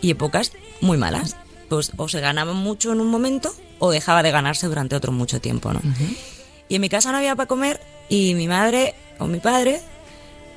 [0.00, 1.36] y épocas muy malas.
[1.70, 5.40] Pues o se ganaban mucho en un momento o dejaba de ganarse durante otro mucho
[5.40, 5.80] tiempo, ¿no?
[6.68, 9.80] Y en mi casa no había para comer y mi madre o mi padre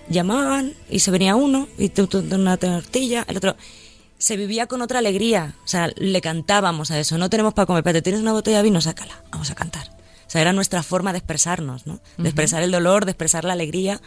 [0.09, 3.55] llamaban y se venía uno y tú, una tortilla, el otro
[4.17, 7.83] se vivía con otra alegría, o sea, le cantábamos a eso, no tenemos para comer,
[7.83, 9.89] pero tienes una botella de vino, sácala, vamos a cantar.
[10.25, 11.99] O sea, era nuestra forma de expresarnos, ¿no?
[12.17, 14.01] De expresar el dolor, de expresar la alegría.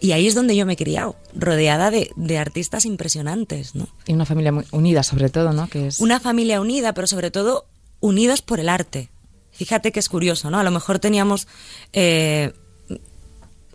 [0.00, 3.88] Y ahí es donde yo me he criado, rodeada de, de, artistas impresionantes, ¿no?
[4.06, 5.68] Y una familia muy unida, sobre todo, ¿no?
[5.68, 6.00] Que es...
[6.00, 7.66] Una familia unida, pero sobre todo
[8.00, 9.10] unidos por el arte.
[9.52, 10.58] Fíjate que es curioso, ¿no?
[10.58, 11.46] A lo mejor teníamos...
[11.92, 12.52] Eh,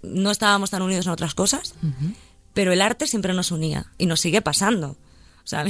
[0.01, 1.73] no estábamos tan unidos en otras cosas,
[2.53, 4.97] pero el arte siempre nos unía y nos sigue pasando.
[5.43, 5.65] O sea,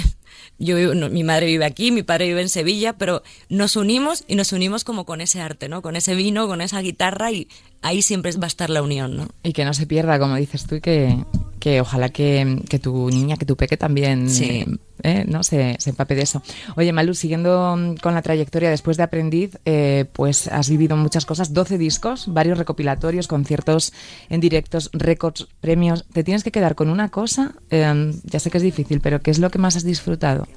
[0.60, 0.76] yo
[1.10, 4.84] mi madre vive aquí, mi padre vive en Sevilla, pero nos unimos y nos unimos
[4.84, 5.82] como con ese arte, ¿no?
[5.82, 7.48] Con ese vino, con esa guitarra y
[7.82, 9.28] ahí siempre va a estar la unión, ¿no?
[9.44, 11.24] Y que no se pierda, como dices tú, y que,
[11.60, 14.66] que ojalá que, que, tu niña, que tu peque también sí.
[15.04, 15.44] eh, ¿no?
[15.44, 16.42] Se, se, empape de eso.
[16.76, 21.54] Oye, Malu, siguiendo con la trayectoria después de Aprendiz, eh, pues has vivido muchas cosas,
[21.54, 23.94] 12 discos, varios recopilatorios, conciertos
[24.30, 26.06] en directos, récords, premios.
[26.12, 27.54] ¿Te tienes que quedar con una cosa?
[27.70, 30.48] Eh, ya sé que es difícil, pero ¿qué es lo que más has disfrutado?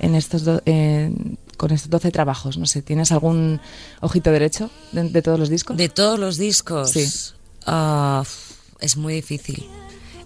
[0.00, 1.12] En estos eh,
[1.56, 2.58] con estos 12 trabajos?
[2.58, 3.60] No sé, ¿tienes algún
[4.00, 5.76] ojito derecho de, todos los discos?
[5.76, 6.90] De todos los discos.
[6.90, 7.08] Sí.
[7.66, 8.24] Uh,
[8.80, 9.66] es muy difícil.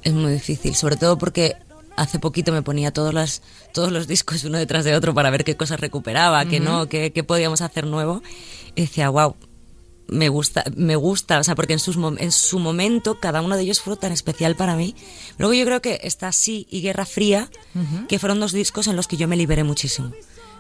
[0.02, 1.57] Es muy difícil, sobre todo porque
[1.96, 5.44] hace poquito me ponía todos, las, todos los discos uno detrás de otro para ver
[5.44, 8.22] qué cosas recuperaba, qué no, qué, qué podíamos hacer nuevo.
[8.74, 9.35] Y decía, wow,
[10.09, 13.62] me gusta, me gusta, o sea, porque en, sus, en su momento cada uno de
[13.62, 14.95] ellos fue tan especial para mí.
[15.38, 17.49] Luego yo creo que está Sí y Guerra Fría,
[18.09, 20.12] que fueron dos discos en los que yo me liberé muchísimo.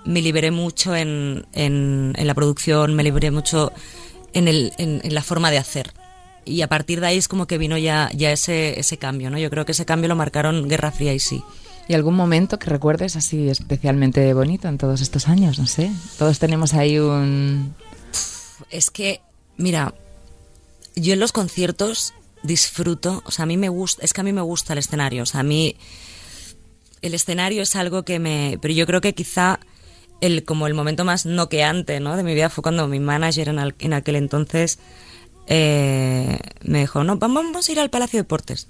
[0.04, 3.72] Me liberé mucho en, en, la producción, me liberé mucho
[4.32, 5.92] en, el, en, la forma de hacer.
[6.44, 9.38] Y a partir de ahí es como que vino ya, ya ese, ese cambio, ¿no?
[9.38, 11.42] Yo creo que ese cambio lo marcaron Guerra Fría y Sí.
[11.88, 15.60] ¿Y algún momento que recuerdes así especialmente bonito en todos estos años?
[15.60, 15.92] No sé.
[16.18, 17.74] Todos tenemos ahí un...
[18.70, 19.20] Es que
[19.56, 19.94] Mira,
[20.94, 24.32] yo en los conciertos disfruto, o sea, a mí me gusta, es que a mí
[24.32, 25.76] me gusta el escenario, o sea, a mí
[27.02, 29.60] el escenario es algo que me, pero yo creo que quizá
[30.20, 32.16] el como el momento más noqueante, ¿no?
[32.16, 34.78] De mi vida fue cuando mi manager en, en aquel entonces
[35.46, 38.68] eh, me dijo, no, vamos a ir al Palacio de Deportes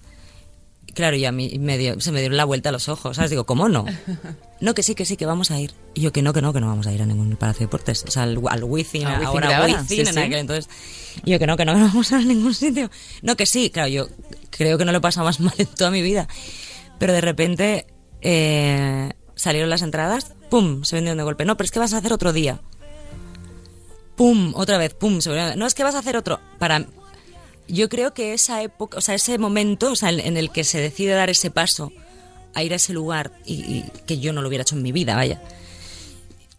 [0.97, 1.51] claro, y a mí
[1.99, 3.31] se me dieron la vuelta a los ojos, ¿sabes?
[3.31, 3.85] Digo, ¿cómo no?
[4.59, 5.75] No, que sí, que sí, que vamos a ir.
[5.93, 7.65] Y yo, que no, que no, que no vamos a ir a ningún palacio de
[7.67, 8.05] deportes.
[8.09, 10.71] O sea, al, al Wizzing, ahora Wizzing, en aquel entonces.
[11.27, 12.91] Y yo, que no, que no, que no vamos a ir a ningún sitio.
[13.21, 14.09] No, que sí, claro, yo
[14.49, 16.27] creo que no lo he pasado más mal en toda mi vida.
[16.99, 17.87] Pero de repente
[18.23, 20.85] eh, salieron las entradas, ¡pum!
[20.85, 21.45] Se vendieron de golpe.
[21.45, 22.63] No, pero es que vas a hacer otro día.
[24.17, 24.55] ¡Pum!
[24.57, 25.21] Otra vez, ¡pum!
[25.21, 26.41] Se no, es que vas a hacer otro.
[26.59, 26.87] Para,
[27.69, 30.81] yo creo que esa época, o sea, ese momento, o sea, en el que se
[30.81, 31.93] decide dar ese paso
[32.55, 35.15] a ir a ese lugar y, que yo no lo hubiera hecho en mi vida,
[35.15, 35.43] vaya.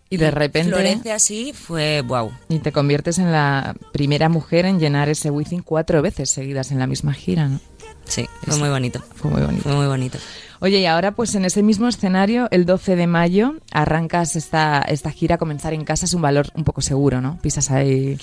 [0.09, 0.69] Y de repente.
[0.69, 2.31] Florece así, fue wow.
[2.49, 6.79] Y te conviertes en la primera mujer en llenar ese Wizzing cuatro veces seguidas en
[6.79, 7.59] la misma gira, ¿no?
[8.07, 9.03] Sí, fue muy bonito.
[9.15, 9.63] Fue muy bonito.
[9.63, 10.17] Fue muy bonito.
[10.59, 15.11] Oye, y ahora pues en ese mismo escenario, el 12 de mayo, arrancas esta, esta
[15.11, 17.39] gira, comenzar en casa es un valor un poco seguro, ¿no?
[17.41, 18.17] Pisas ahí...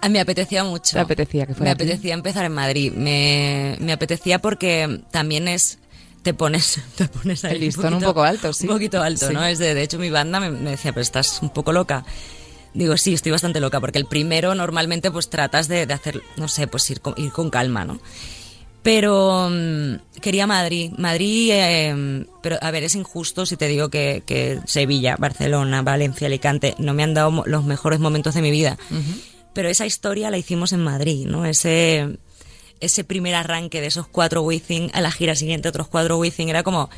[0.00, 0.96] A ah, mí me apetecía mucho.
[0.96, 2.92] Me apetecía que fuera Me apetecía empezar en Madrid.
[2.92, 5.78] Me, me apetecía porque también es
[6.22, 8.66] te pones, te pones ahí El listón un, poco alto, sí.
[8.66, 9.34] Un poquito alto, Sí.
[9.34, 9.44] ¿no?
[9.44, 12.04] Es de, de hecho, mi banda me, me decía, pero estás un poco loca.
[12.74, 16.48] Digo, sí, estoy bastante loca, porque el primero normalmente pues tratas de, de hacer, no
[16.48, 17.98] sé, pues ir con, ir con calma, ¿no?
[18.88, 20.92] Pero mm, quería Madrid.
[20.96, 26.26] Madrid, eh, pero a ver, es injusto si te digo que, que Sevilla, Barcelona, Valencia,
[26.26, 28.78] Alicante no me han dado los mejores momentos de mi vida.
[29.52, 31.44] Pero esa historia la hicimos en Madrid, ¿no?
[31.44, 32.16] Ese,
[32.80, 36.62] ese primer arranque de esos cuatro Wizzing a la gira siguiente, otros cuatro Wizzing, era
[36.62, 36.88] como,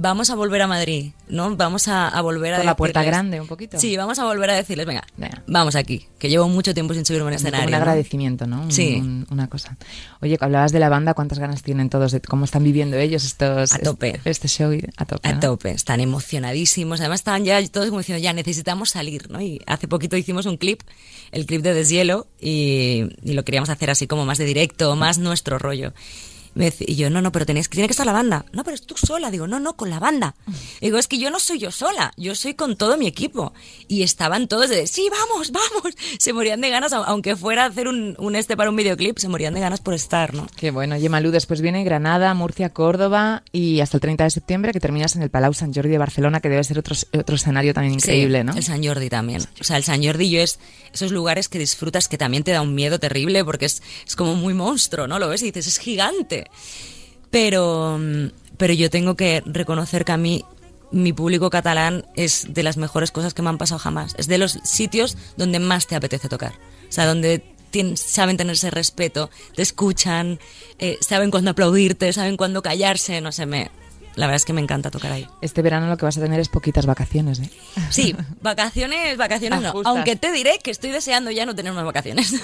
[0.00, 1.54] vamos a volver a Madrid, ¿no?
[1.56, 3.78] Vamos a, a volver a Por la puerta grande, un poquito.
[3.78, 5.42] Sí, vamos a volver a decirles, venga, Venga.
[5.46, 7.68] vamos aquí, que llevo mucho tiempo sin subirme a un Como escenario.
[7.68, 8.62] un agradecimiento, ¿no?
[8.62, 8.96] Un- Sí.
[9.00, 9.76] un- una cosa.
[10.22, 12.12] Oye, hablabas de la banda, ¿cuántas ganas tienen todos?
[12.12, 14.20] De ¿Cómo están viviendo ellos estos A tope.
[14.24, 14.72] Este, show?
[14.96, 15.28] A tope.
[15.28, 15.40] A ¿no?
[15.40, 17.00] tope, están emocionadísimos.
[17.00, 19.40] Además, estaban ya todos como diciendo, ya necesitamos salir, ¿no?
[19.40, 20.80] Y hace poquito hicimos un clip,
[21.32, 25.18] el clip de Deshielo, y, y lo queríamos hacer así como más de directo, más
[25.18, 25.92] nuestro rollo.
[26.54, 28.44] Me Y yo, no, no, pero tenéis, tiene que estar la banda.
[28.52, 29.30] No, pero es tú sola.
[29.30, 30.34] Digo, no, no, con la banda.
[30.80, 33.52] Digo, es que yo no soy yo sola, yo soy con todo mi equipo.
[33.88, 35.94] Y estaban todos de, sí, vamos, vamos.
[36.18, 39.18] Se morían de ganas, au- aunque fuera a hacer un, un este para un videoclip,
[39.18, 40.46] se morían de ganas por estar, ¿no?
[40.56, 40.96] Qué bueno.
[41.10, 45.22] Malú, después viene Granada, Murcia, Córdoba y hasta el 30 de septiembre que terminas en
[45.22, 48.44] el Palau Sant Jordi de Barcelona, que debe ser otro, otro escenario también increíble, Sí,
[48.44, 48.52] ¿no?
[48.54, 49.42] El San Jordi también.
[49.60, 50.60] O sea, el San Jordi yo es
[50.92, 54.34] esos lugares que disfrutas que también te da un miedo terrible porque es, es como
[54.36, 55.18] muy monstruo, ¿no?
[55.18, 56.39] Lo ves y dices, es gigante.
[57.30, 58.26] Pero, mm,
[58.56, 60.44] pero yo tengo que reconocer que a mí
[60.92, 64.14] mi público catalán es de las mejores cosas que me han pasado jamás.
[64.18, 66.52] Es de los sitios donde más te apetece tocar.
[66.88, 67.44] O sea, donde
[67.94, 70.40] saben tenerse respeto, te escuchan,
[70.78, 73.70] eh, saben cuándo aplaudirte, saben cuándo callarse, no sé, me,
[74.16, 75.26] la verdad es que me encanta tocar ahí.
[75.40, 77.50] Este verano lo que vas a tener es poquitas vacaciones, ¿eh?
[77.90, 79.72] Sí, vacaciones, vacaciones no.
[79.84, 82.34] Aunque te diré que estoy deseando ya no tener unas vacaciones.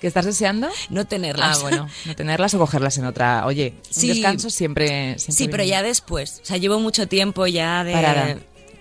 [0.00, 0.68] ¿Que estás deseando?
[0.90, 1.58] no tenerlas.
[1.58, 3.46] Ah, bueno, no tenerlas o cogerlas en otra.
[3.46, 4.08] Oye, Sí.
[4.10, 6.40] un descanso siempre, siempre Sí, pero ya después.
[6.42, 7.92] O sea, llevo mucho tiempo ya de.
[7.92, 8.36] Parada.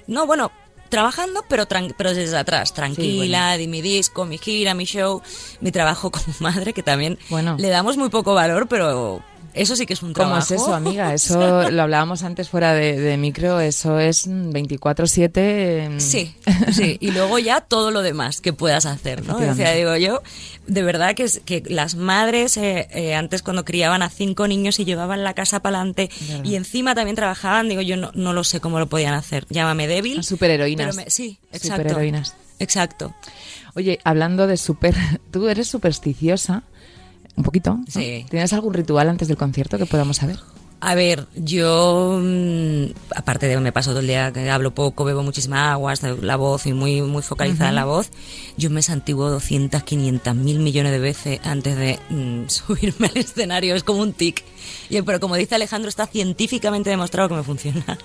[0.07, 0.51] No, bueno,
[0.89, 2.73] trabajando, pero, tran- pero desde atrás.
[2.73, 3.57] Tranquila, bueno.
[3.57, 5.21] di mi disco, mi gira, mi show,
[5.61, 7.55] mi trabajo como madre, que también Bueno.
[7.57, 9.21] le damos muy poco valor, pero
[9.57, 10.53] eso sí que es un ¿Cómo trabajo.
[10.53, 11.13] es eso, amiga?
[11.13, 15.89] Eso lo hablábamos antes fuera de, de micro, eso es mm, 24-7.
[15.89, 16.35] mm, Sí,
[16.71, 16.97] sí.
[16.99, 19.37] Y luego ya todo lo demás que puedas hacer, ¿no?
[19.37, 20.21] O sea, digo yo,
[20.67, 24.79] de verdad que, es- que las madres eh, eh, antes cuando criaban a cinco niños
[24.79, 26.09] y llevaban la casa para adelante
[26.43, 29.45] y encima también trabajaban, digo yo no, no lo sé cómo lo podían hacer.
[29.49, 30.23] Llámame débil.
[30.23, 30.95] Superheroínas.
[30.95, 31.77] me- sí, exacto.
[31.83, 32.35] Superheroínas.
[32.59, 33.13] Exacto.
[33.75, 34.95] Oye, hablando de super...
[35.31, 36.63] Tú eres supersticiosa,
[37.37, 37.75] un poquito.
[37.75, 37.85] ¿no?
[37.87, 38.25] Sí.
[38.29, 40.37] ¿Tienes algún ritual antes del concierto que podamos saber?
[40.79, 45.05] A ver, yo, mm, aparte de que me paso todo el día que hablo poco,
[45.05, 48.11] bebo muchísima agua, hasta la voz y muy, muy focalizada la voz,
[48.57, 53.73] yo me santiguo 200, 500 mil millones de veces antes de mm, subirme al escenario.
[53.73, 54.43] Es como un tic.
[54.89, 57.83] Y, pero como dice Alejandro, está científicamente demostrado que me funciona.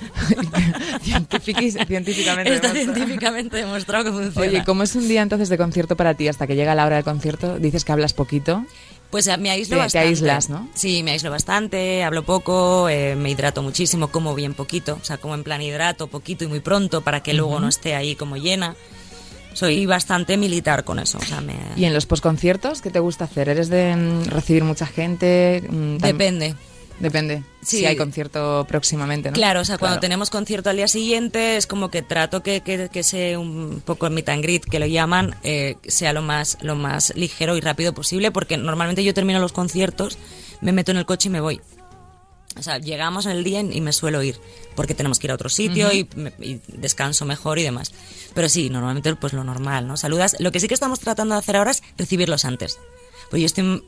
[1.03, 2.13] Científicamente.
[2.55, 2.75] está demostrado.
[2.75, 4.49] científicamente demostrado que funciona.
[4.49, 6.97] Oye, ¿cómo es un día entonces de concierto para ti hasta que llega la hora
[6.97, 7.59] del concierto?
[7.59, 8.65] Dices que hablas poquito.
[9.13, 10.09] Pues eh, me aíslo Te- te bastante.
[10.09, 10.69] aíslas, ¿no?
[10.75, 15.19] Sí, me aíslo bastante, hablo poco, eh, me hidrato muchísimo, como bien poquito, o sea,
[15.19, 18.37] como en plan hidrato poquito y muy pronto para que luego no esté ahí como
[18.39, 18.75] llena.
[19.53, 21.55] Soy bastante militar con eso, o sea, me...
[21.77, 23.51] ¿Y en los posconciertos qué te gusta hacer?
[23.51, 25.63] ¿Eres de mm, recibir mucha gente?
[25.69, 26.55] Mm, Depende.
[27.03, 27.43] Depende.
[27.63, 27.79] Sí.
[27.81, 29.35] Si hay concierto próximamente, ¿no?
[29.35, 30.01] Claro, o sea, cuando Claro.
[30.01, 34.09] tenemos concierto al día siguiente es como que trato que, que, que sea un poco
[34.09, 37.93] meet and greet, que lo llaman, eh, sea lo más, lo más ligero y rápido
[37.93, 40.17] posible, porque normalmente yo termino los conciertos,
[40.61, 41.61] me meto en el coche y me voy.
[42.57, 44.39] O sea, llegamos en el día y me suelo ir,
[44.77, 47.93] porque tenemos que ir a otro sitio y, me- y descanso mejor y demás.
[48.35, 49.97] Pero sí, normalmente pues lo normal, ¿no?
[49.97, 50.37] Saludas.
[50.39, 52.79] Lo que sí que estamos tratando de hacer ahora es recibirlos antes.
[53.31, 53.83] Pues yo estoy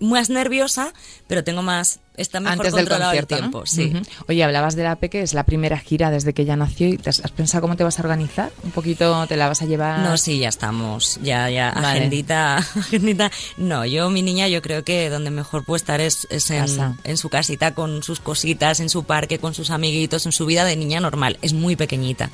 [0.00, 0.92] más nerviosa,
[1.28, 2.00] pero tengo más...
[2.20, 3.48] Está mejor Antes del controlado concierto, el ¿no?
[3.48, 3.92] tiempo, sí.
[4.28, 7.08] Oye, hablabas de la Peque, es la primera gira desde que ella nació y te
[7.08, 8.52] has, has pensado cómo te vas a organizar?
[8.62, 10.00] ¿Un poquito te la vas a llevar?
[10.00, 11.86] No, sí, ya estamos, ya, ya, Vale.
[11.86, 13.30] agendita, agendita.
[13.56, 17.30] No, yo, mi niña, yo creo que donde mejor puede estar es, es en, su
[17.30, 21.00] casita, con sus cositas, en su parque, con sus amiguitos, en su vida de niña
[21.00, 21.38] normal.
[21.40, 22.28] Es muy pequeñita.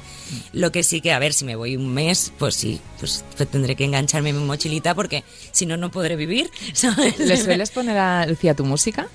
[0.52, 3.76] Lo que sí que, a ver, si me voy un mes, pues sí, pues tendré
[3.76, 5.22] que engancharme en mi mochilita porque
[5.52, 7.20] si no, no podré vivir, ¿sabes?
[7.20, 9.06] ¿Le sueles poner a Lucía tu música?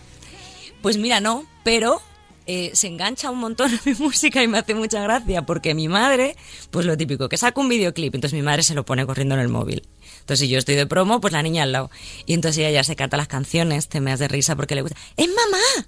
[0.82, 2.02] Pues mira, no, pero
[2.48, 5.88] eh, se engancha un montón a mi música y me hace mucha gracia porque mi
[5.88, 6.36] madre,
[6.72, 9.42] pues lo típico, que saca un videoclip, entonces mi madre se lo pone corriendo en
[9.42, 9.88] el móvil.
[10.22, 11.90] Entonces si yo estoy de promo, pues la niña al lado.
[12.26, 14.82] Y entonces ella ya se canta las canciones, te me das de risa porque le
[14.84, 14.98] gusta.
[15.18, 15.88] ¡Es mamá!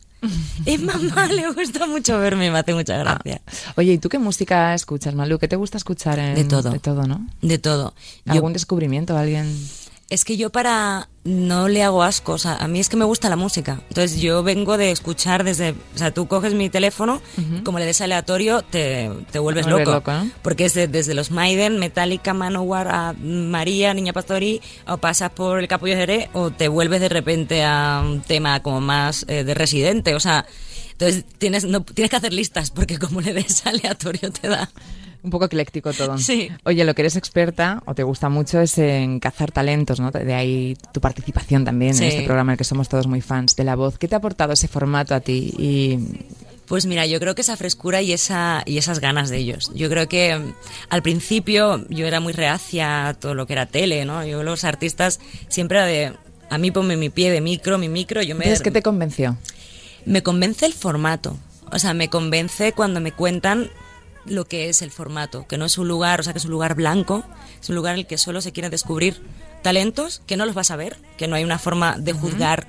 [0.65, 1.25] ¡Es mamá!
[1.34, 3.41] Le gusta mucho verme me hace mucha gracia.
[3.75, 5.38] Oye, ¿y tú qué música escuchas, Malu?
[5.38, 6.17] ¿Qué te gusta escuchar?
[6.17, 6.71] En, De todo.
[6.71, 7.27] De todo, ¿no?
[7.41, 7.93] De todo.
[8.25, 9.17] Yo- ¿Algún descubrimiento?
[9.17, 9.53] ¿Alguien...?
[10.13, 13.06] Es que yo para no le hago asco, o sea, a mí es que me
[13.06, 13.82] gusta la música.
[13.88, 17.21] Entonces yo vengo de escuchar desde, o sea, tú coges mi teléfono,
[17.63, 19.91] como le des aleatorio, te, te vuelves loco.
[19.91, 20.30] loco, ¿no?
[20.43, 25.60] Porque es de- desde los Maiden, Metallica, Manowar, a María, Niña Pastori, o pasas por
[25.60, 29.54] el Capullo Jerez, o te vuelves de repente a un tema como más eh, de
[29.56, 30.45] residente, o sea,
[30.91, 34.69] entonces tienes, no, tienes que hacer listas, porque como le des aleatorio te da.
[35.23, 36.17] Un poco ecléctico todo.
[36.17, 36.49] Sí.
[36.65, 40.12] Oye, lo que eres experta o te gusta mucho es en cazar talentos, ¿no?
[40.12, 42.03] De ahí tu participación también Sí.
[42.03, 43.97] en este programa en el que somos todos muy fans de la voz.
[43.97, 45.53] ¿Qué te ha aportado ese formato a ti?
[45.57, 45.99] Y
[46.67, 49.71] Pues mira, yo creo que esa frescura y, esa, y esas ganas de ellos.
[49.75, 50.53] Yo creo que mm,
[50.89, 54.25] al principio yo era muy reacia a todo lo que era tele, ¿no?
[54.25, 56.13] Yo los artistas siempre era de,
[56.49, 58.45] a mí ponme mi pie de micro, mi micro, yo me...
[58.62, 59.38] ¿qué te convenció?
[60.05, 61.38] Me convence el formato.
[61.71, 63.69] O sea, me convence cuando me cuentan
[64.25, 66.51] lo que es el formato, que no es un lugar, o sea, que es un
[66.51, 67.23] lugar blanco,
[67.62, 69.21] es un lugar en el que solo se quiere descubrir
[69.62, 72.67] talentos que no los vas a ver, que no hay una forma de juzgar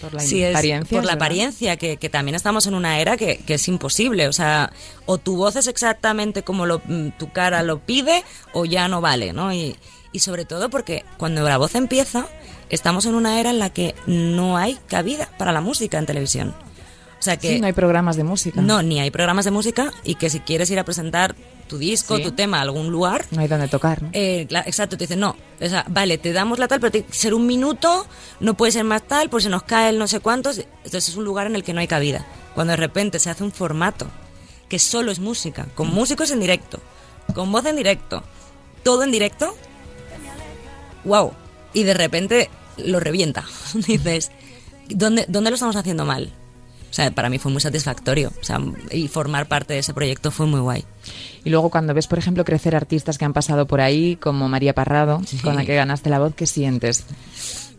[0.00, 1.26] Por la si es- apariencia, por la ¿verdad?
[1.26, 4.72] apariencia, que, que también estamos en una era que, que es imposible, o sea,
[5.06, 9.00] o tu voz es exactamente como lo, mm, tu cara lo pide o ya no
[9.00, 9.52] vale, ¿no?
[9.52, 9.76] Y,
[10.12, 12.26] y sobre todo porque cuando la voz empieza,
[12.70, 16.54] estamos en una era en la que no hay cabida para la música en televisión.
[17.24, 18.60] O sea que Sí, no hay programas de música.
[18.60, 21.34] no, ni hay programas de música y que si quieres ir a presentar
[21.68, 22.22] tu disco, Sí.
[22.22, 24.10] tu tema a algún lugar, No hay donde tocar, ¿no?
[24.12, 27.14] eh, exacto, te dicen, no, o sea, vale, te damos la tal, pero tiene que
[27.14, 28.06] ser un minuto,
[28.40, 30.58] no puede ser más tal, pues se nos cae el no sé cuántos.
[30.58, 32.26] Entonces es un lugar en el que no hay cabida.
[32.54, 34.06] Cuando de repente se hace un formato
[34.68, 36.80] que solo es música, con músicos en directo,
[37.34, 38.22] con voz en directo,
[38.82, 39.56] todo en directo,
[41.04, 41.32] wow.
[41.72, 43.44] Y de repente lo revienta.
[43.74, 44.30] Dices,
[44.90, 46.30] ¿dónde, ¿dónde lo estamos haciendo mal?
[46.94, 48.32] O sea, para mí fue muy satisfactorio.
[48.40, 48.60] O sea,
[48.92, 50.84] y formar parte de ese proyecto fue muy guay.
[51.44, 54.76] Y luego cuando ves, por ejemplo, crecer artistas que han pasado por ahí, como María
[54.76, 55.38] Parrado, Sí.
[55.38, 57.04] con la que ganaste la voz, ¿qué sientes?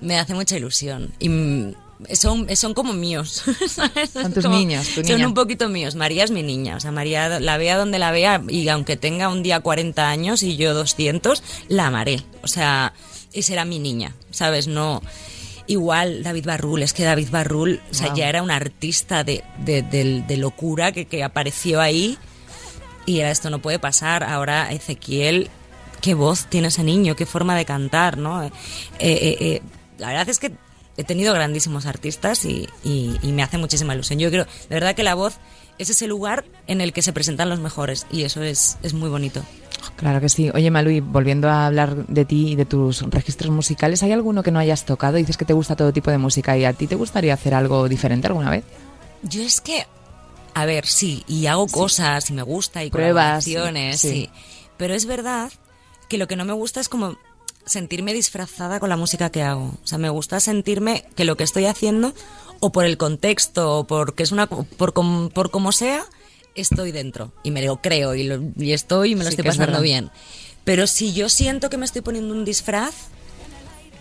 [0.01, 1.13] Me hace mucha ilusión.
[1.19, 1.73] Y mm,
[2.11, 3.43] son, son como míos.
[3.69, 4.09] ¿sabes?
[4.09, 5.95] Son tus Como- niños, tu Son un poquito míos.
[5.95, 6.75] María es mi niña.
[6.75, 10.43] O sea, María la vea donde la vea y aunque tenga un día 40 años
[10.43, 12.21] y yo 200, la amaré.
[12.43, 12.91] O sea,
[13.31, 14.67] y será mi niña, ¿sabes?
[14.67, 15.01] No...
[15.67, 19.81] Igual David Barrul, es que David Barrul o sea, ya era un artista de, de,
[19.81, 22.17] de- de locura que, que apareció ahí
[23.05, 24.23] y era esto no puede pasar.
[24.23, 25.49] Ahora Ezequiel,
[26.01, 28.43] qué voz tiene ese niño, qué forma de cantar, ¿no?
[28.43, 28.51] Eh,
[28.99, 29.61] eh, eh,
[29.97, 30.51] la verdad es que
[30.97, 34.19] he tenido grandísimos artistas y, y- y me hace muchísima ilusión.
[34.19, 35.37] Yo creo, de verdad que la voz
[35.77, 39.09] es ese lugar en el que se presentan los mejores y eso es, es muy
[39.09, 39.43] bonito.
[39.95, 40.49] Claro que sí.
[40.53, 44.51] Oye, Malui, volviendo a hablar de ti y de tus registros musicales, ¿hay alguno que
[44.51, 45.17] no hayas tocado?
[45.17, 47.87] Dices que te gusta todo tipo de música y a ti te gustaría hacer algo
[47.89, 48.63] diferente alguna vez.
[49.23, 49.85] Yo es que,
[50.53, 54.09] a ver, sí, y hago cosas y me gusta y Pruebas, colaboraciones, sí.
[54.09, 54.29] sí.
[54.77, 55.51] Pero es verdad
[56.09, 57.17] que lo que no me gusta es como
[57.65, 59.73] sentirme disfrazada con la música que hago.
[59.83, 62.13] O sea, me gusta sentirme que lo que estoy haciendo,
[62.59, 66.03] o por el contexto, o porque es una, por, com- por como sea,
[66.55, 67.31] estoy dentro.
[67.43, 69.81] Y me lo creo, y, lo- y estoy y me lo Sí, estoy es pasando
[69.81, 70.09] bien.
[70.63, 72.93] Pero si yo siento que me estoy poniendo un disfraz,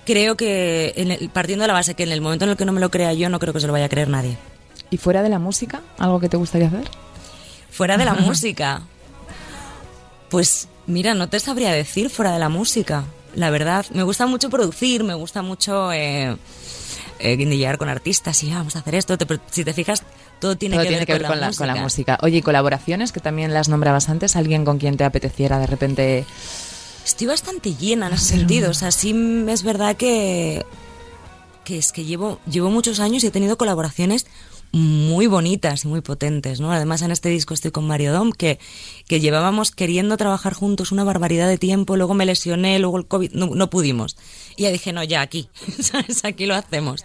[0.07, 2.65] creo que, en el- partiendo de la base que en el momento en el que
[2.65, 4.37] no me lo crea yo, no creo que se lo vaya a creer nadie.
[4.91, 5.83] ¿Y fuera de la música?
[5.99, 6.89] ¿Algo que te gustaría hacer?
[7.71, 8.83] Fuera de la música.
[10.31, 13.05] Pues mira, no te sabría decir fuera de la música.
[13.35, 16.37] La verdad, me gusta mucho producir, me gusta mucho eh,
[17.19, 19.19] eh, guindillear con artistas y ah, vamos a hacer esto.
[19.19, 20.03] Te- si te fijas,
[20.41, 22.19] todo tiene, Todo que, tiene ver que ver con, la, con la música.
[22.23, 24.37] Oye, ¿y colaboraciones que también las nombrabas antes?
[24.37, 26.27] ¿Alguien con quien te apeteciera de repente?
[27.05, 28.71] Estoy bastante llena en ese sentido.
[28.71, 30.65] O sea, sí mm, es verdad que,
[31.65, 34.27] que es que llevo, llevo muchos años y he tenido colaboraciones
[34.75, 36.73] muy bonitas y muy potentes, ¿no?
[36.73, 38.59] Además en este disco estoy con Mario Dom, que,
[39.07, 43.31] que llevábamos queriendo trabajar juntos una barbaridad de tiempo, luego me lesioné, luego el COVID,
[43.33, 44.17] no, no pudimos.
[44.57, 45.49] Y ya dije, no, ya aquí,
[45.81, 46.25] ¿sabes?
[46.25, 47.05] Aquí lo hacemos.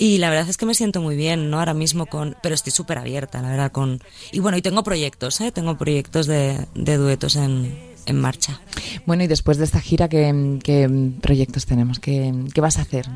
[0.00, 1.58] Y la verdad es que me siento muy bien, ¿no?
[1.58, 2.36] Ahora mismo con...
[2.40, 4.00] Pero estoy súper abierta, la verdad, con...
[4.30, 5.50] Y bueno, y tengo proyectos, ¿eh?
[5.50, 8.60] Tengo proyectos de, de duetos en, en marcha.
[9.06, 10.88] Bueno, y después de esta gira, ¿qué, qué
[11.20, 11.98] proyectos tenemos?
[11.98, 13.06] ¿Qué, qué vas a hacer?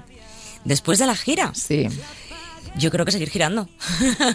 [0.65, 1.87] Después de la gira, Sí,
[2.77, 3.69] yo creo que seguir girando.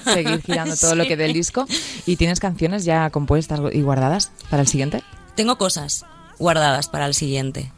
[0.05, 1.65] seguir girando todo lo que del disco.
[2.05, 5.03] ¿Y tienes canciones ya compuestas y guardadas para el siguiente?
[5.35, 6.05] Tengo cosas
[6.39, 7.71] guardadas para el siguiente.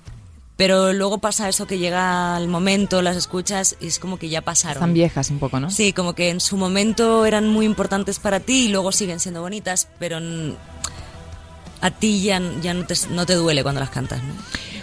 [0.60, 4.42] Pero luego pasa eso que llega el momento, las escuchas y es como que ya
[4.42, 4.76] pasaron.
[4.76, 5.72] Están viejas un poco, ¿no?
[5.72, 9.40] Sí, como que en su momento eran muy importantes para ti y luego siguen siendo
[9.40, 10.18] bonitas, pero
[11.80, 14.22] a ti ya, ya no, te, no te duele cuando las cantas.
[14.22, 14.34] ¿no?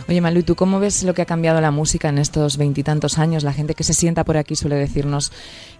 [0.08, 3.44] Oye, Malu, ¿tú cómo ves lo que ha cambiado la música en estos veintitantos años?
[3.44, 5.30] La gente que se sienta por aquí suele decirnos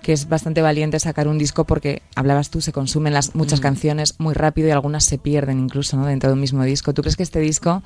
[0.03, 4.17] que es bastante valiente sacar un disco porque, hablabas tú, se consumen las muchas canciones
[4.19, 6.05] muy rápido y algunas se pierden incluso ¿no?
[6.05, 6.93] dentro de un mismo disco.
[6.93, 7.83] ¿Tú crees que este disco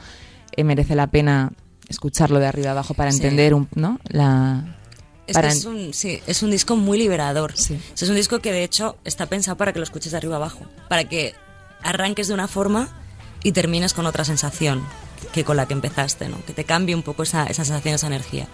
[0.56, 1.52] eh, merece la pena
[1.90, 3.98] escucharlo de arriba abajo para entender un, ¿no?
[4.08, 4.64] la
[5.26, 7.54] es, es, un, sí, es un disco muy liberador.
[7.54, 10.66] Es un disco que de hecho está pensado para que lo escuches de arriba abajo,
[10.88, 11.34] para que
[11.82, 12.88] arranques de una forma
[13.42, 14.82] y termines con otra sensación
[15.32, 16.44] que con la que empezaste, ¿no?
[16.46, 18.48] que te cambie un poco esa, esa sensación, esa energía.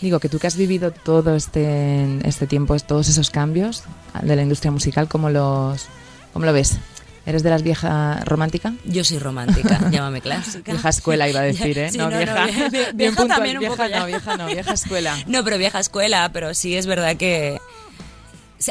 [0.00, 3.84] Digo, que tú que has vivido todo este, este tiempo, todos esos cambios
[4.22, 5.86] de la industria musical, ¿cómo, los,
[6.32, 6.78] cómo lo ves?
[7.26, 8.72] ¿Eres de las viejas romántica?
[8.84, 10.72] Yo soy romántica, llámame clásica.
[10.72, 11.90] Vieja escuela iba a decir, ¿eh?
[11.96, 12.46] no, vieja.
[12.94, 15.16] vieja también un vieja, poco no, vieja no, vieja escuela.
[15.26, 17.60] No, pero vieja escuela, pero sí es verdad que...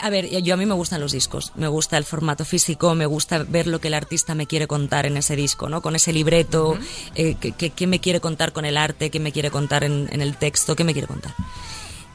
[0.01, 3.05] A ver, yo a mí me gustan los discos, me gusta el formato físico, me
[3.05, 5.81] gusta ver lo que el artista me quiere contar en ese disco, ¿no?
[5.81, 6.79] Con ese libreto,
[7.13, 10.75] eh, qué me quiere contar con el arte, qué me quiere contar en, el texto,
[10.75, 11.35] qué me quiere contar.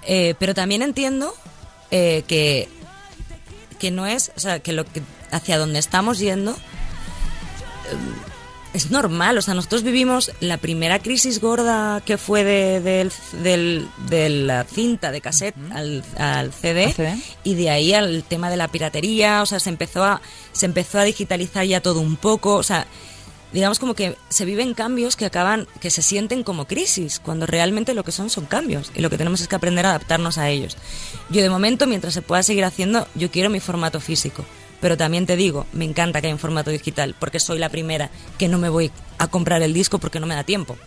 [0.05, 1.33] Eh, pero también entiendo
[1.93, 2.69] eh, que,
[3.79, 6.57] que no es, o sea, que lo que hacia donde estamos yendo
[8.73, 14.65] es normal, o sea, nosotros vivimos la primera crisis gorda que fue de, de, la
[14.65, 16.95] cinta de cassette al, CD,
[17.43, 20.23] y de ahí al tema de la piratería, o sea, se empezó a,
[20.53, 22.87] se empezó a digitalizar ya todo un poco, o sea,
[23.53, 27.95] digamos como que se viven cambios que acaban, que se sienten como crisis, cuando realmente
[27.95, 30.49] lo que son son cambios y lo que tenemos es que aprender a adaptarnos a
[30.49, 30.77] ellos.
[31.29, 34.45] Yo de momento, mientras se pueda seguir haciendo, yo quiero mi formato físico.
[34.81, 38.11] Pero también te digo, me encanta que haya un formato digital, porque soy la primera
[38.39, 40.79] que no me voy a comprar el disco porque no me da tiempo.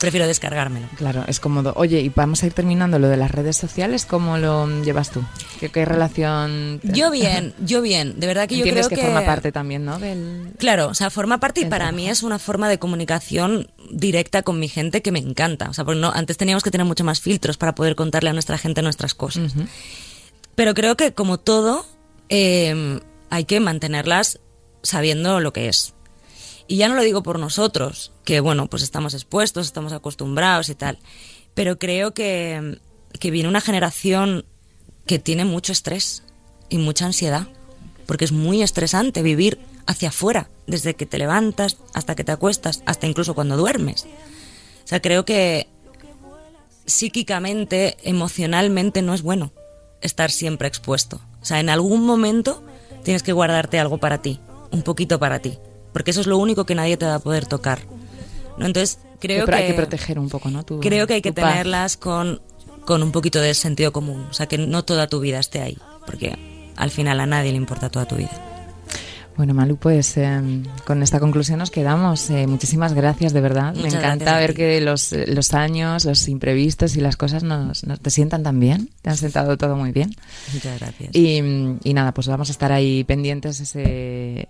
[0.00, 0.88] Prefiero descargármelo.
[0.96, 1.72] Claro, es cómodo.
[1.76, 5.22] Oye, y vamos a ir terminando lo de las redes sociales, ¿cómo lo llevas tú?
[5.60, 6.80] ¿Qué, relación?
[6.82, 8.18] Yo bien, yo bien.
[8.18, 10.00] De verdad que yo creo que, que forma parte también, ¿no?
[10.00, 10.50] Del...
[10.58, 14.58] Claro, o sea, forma parte y para mí es una forma de comunicación directa con
[14.58, 15.70] mi gente que me encanta.
[15.70, 18.32] O sea, porque no, antes teníamos que tener mucho más filtros para poder contarle a
[18.32, 19.54] nuestra gente nuestras cosas.
[20.56, 21.86] Pero creo que como todo,
[22.30, 22.98] eh,
[23.36, 24.40] hay que mantenerlas
[24.82, 25.92] sabiendo lo que es.
[26.68, 30.74] Y ya no lo digo por nosotros, que bueno, pues estamos expuestos, estamos acostumbrados y
[30.74, 30.98] tal,
[31.52, 32.80] pero creo que,
[33.20, 34.46] que viene una generación
[35.04, 36.22] que tiene mucho estrés
[36.70, 37.46] y mucha ansiedad,
[38.06, 42.82] porque es muy estresante vivir hacia afuera, desde que te levantas hasta que te acuestas,
[42.86, 44.06] hasta incluso cuando duermes.
[44.84, 45.68] O sea, creo que
[46.86, 49.52] psíquicamente, emocionalmente no es bueno
[50.00, 51.20] estar siempre expuesto.
[51.42, 52.62] O sea, en algún momento
[53.06, 54.40] tienes que guardarte algo para ti,
[54.72, 55.60] un poquito para ti,
[55.92, 57.78] porque eso es lo único que nadie te va a poder tocar.
[58.58, 58.66] ¿no?
[58.66, 60.66] Entonces, creo que, hay que proteger un poco, ¿no?
[60.66, 62.42] creo que hay que tenerlas con,
[62.84, 65.78] con un poquito de sentido común, o sea, que no toda tu vida esté ahí,
[66.04, 66.36] porque
[66.74, 68.55] al final a nadie le importa toda tu vida.
[69.36, 72.30] Bueno, Malu, pues em, con esta conclusión nos quedamos.
[72.30, 73.74] Eh, muchísimas gracias, de verdad.
[73.74, 78.42] Me encanta ver que los, los, años, los imprevistos y las cosas nos, te sientan
[78.42, 78.88] tan bien.
[79.02, 80.14] Te han sentado todo muy bien.
[80.54, 81.10] Muchas gracias.
[81.14, 81.42] Y,
[81.84, 84.48] y nada, pues vamos a estar ahí pendientes ese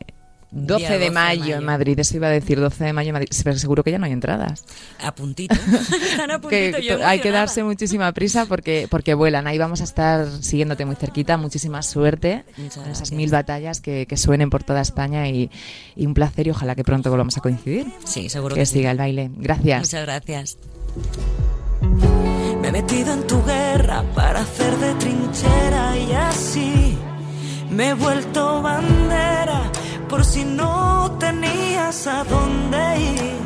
[0.51, 3.59] 12, de, mayo en Madrid, eso iba a decir 12 de mayo en Madrid, pero
[3.59, 4.65] seguro que ya no hay entradas.
[5.03, 5.55] A puntito.
[7.05, 9.47] hay que darse muchísima prisa porque, porque vuelan.
[9.47, 11.37] Ahí vamos a estar siguiéndote muy cerquita.
[11.37, 15.51] Muchísima suerte en esas mil batallas que, suenen por toda España y,
[15.97, 17.87] un placer y ojalá que pronto volvamos a coincidir.
[18.05, 19.31] Sí, seguro que, siga el baile.
[19.37, 19.81] Gracias.
[19.81, 20.59] Muchas gracias.
[22.63, 26.99] Me he metido en tu guerra para hacer de trinchera y así
[27.71, 29.71] me he vuelto bandera
[30.09, 33.37] por si no tenías a dónde ir.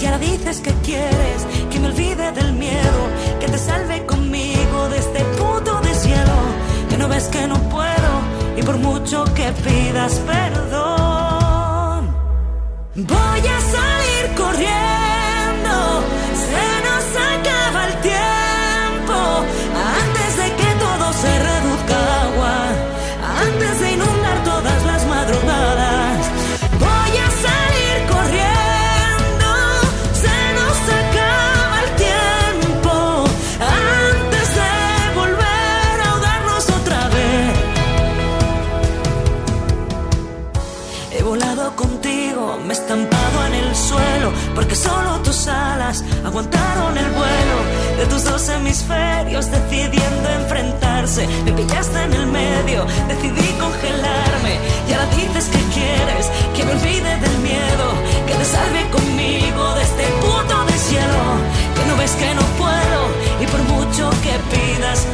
[0.00, 3.00] Y ahora dices que quieres que me olvide del miedo,
[3.40, 6.40] que te salve conmigo de este puto deshielo,
[6.88, 8.10] que no ves que no puedo
[8.56, 12.14] y por mucho que pidas perdón,
[12.94, 15.11] voy a salir corriendo,
[48.48, 51.26] hemisferios decidiendo enfrentarse.
[51.44, 57.16] Me pillaste en el medio, decidí congelarme y ahora dices que quieres que me olvide
[57.18, 57.86] del miedo,
[58.26, 61.24] que te salve conmigo de este puto deshielo,
[61.74, 63.00] que no ves que no puedo
[63.40, 65.06] y por mucho que pidas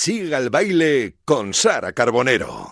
[0.00, 2.69] siga el baile con Sara Carbonero.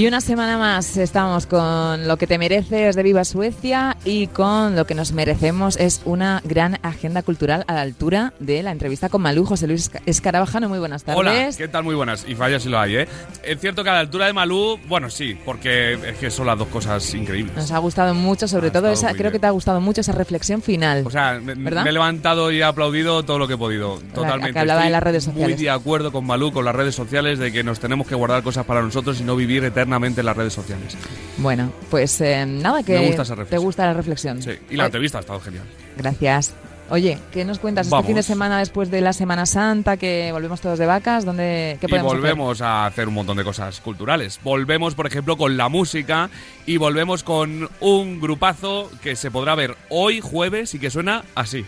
[0.00, 4.74] Y una semana más estamos con Lo que te mereces de Viva Suecia y con
[4.74, 9.10] Lo que nos merecemos es una gran agenda cultural a la altura de la entrevista
[9.10, 9.44] con Malú.
[9.44, 11.20] José Luis Escarabajano, muy buenas tardes.
[11.20, 11.84] Hola, ¿qué tal?
[11.84, 12.24] Muy buenas.
[12.26, 13.08] Y falla si lo hay, ¿eh?
[13.42, 16.58] Es cierto que a la altura de Malú, bueno, sí, porque es que son las
[16.58, 17.54] dos cosas increíbles.
[17.54, 20.62] Nos ha gustado mucho, sobre todo esa, creo que te ha gustado mucho esa reflexión
[20.62, 21.02] final.
[21.06, 23.98] O sea, me, he levantado y he aplaudido todo lo que he podido.
[24.14, 24.54] Totalmente.
[24.54, 25.56] que hablaba de las redes sociales.
[25.56, 28.42] Muy de acuerdo con Malú, con las redes sociales, de que nos tenemos que guardar
[28.42, 30.96] cosas para nosotros y no vivir eternamente en las redes sociales.
[31.38, 33.16] Bueno, pues eh, nada, que
[33.48, 34.42] te gusta la reflexión.
[34.42, 35.64] Sí, y la entrevista ha estado genial.
[35.96, 36.54] Gracias.
[36.90, 40.60] Oye, ¿qué nos cuentas este fin de semana después de la Semana Santa, que volvemos
[40.60, 41.24] todos de vacas?
[41.24, 44.40] ¿Dónde, qué y volvemos a hacer un montón de cosas culturales.
[44.42, 46.30] Volvemos, por ejemplo, con la música
[46.66, 51.64] y volvemos con un grupazo que se podrá ver hoy jueves y que suena así.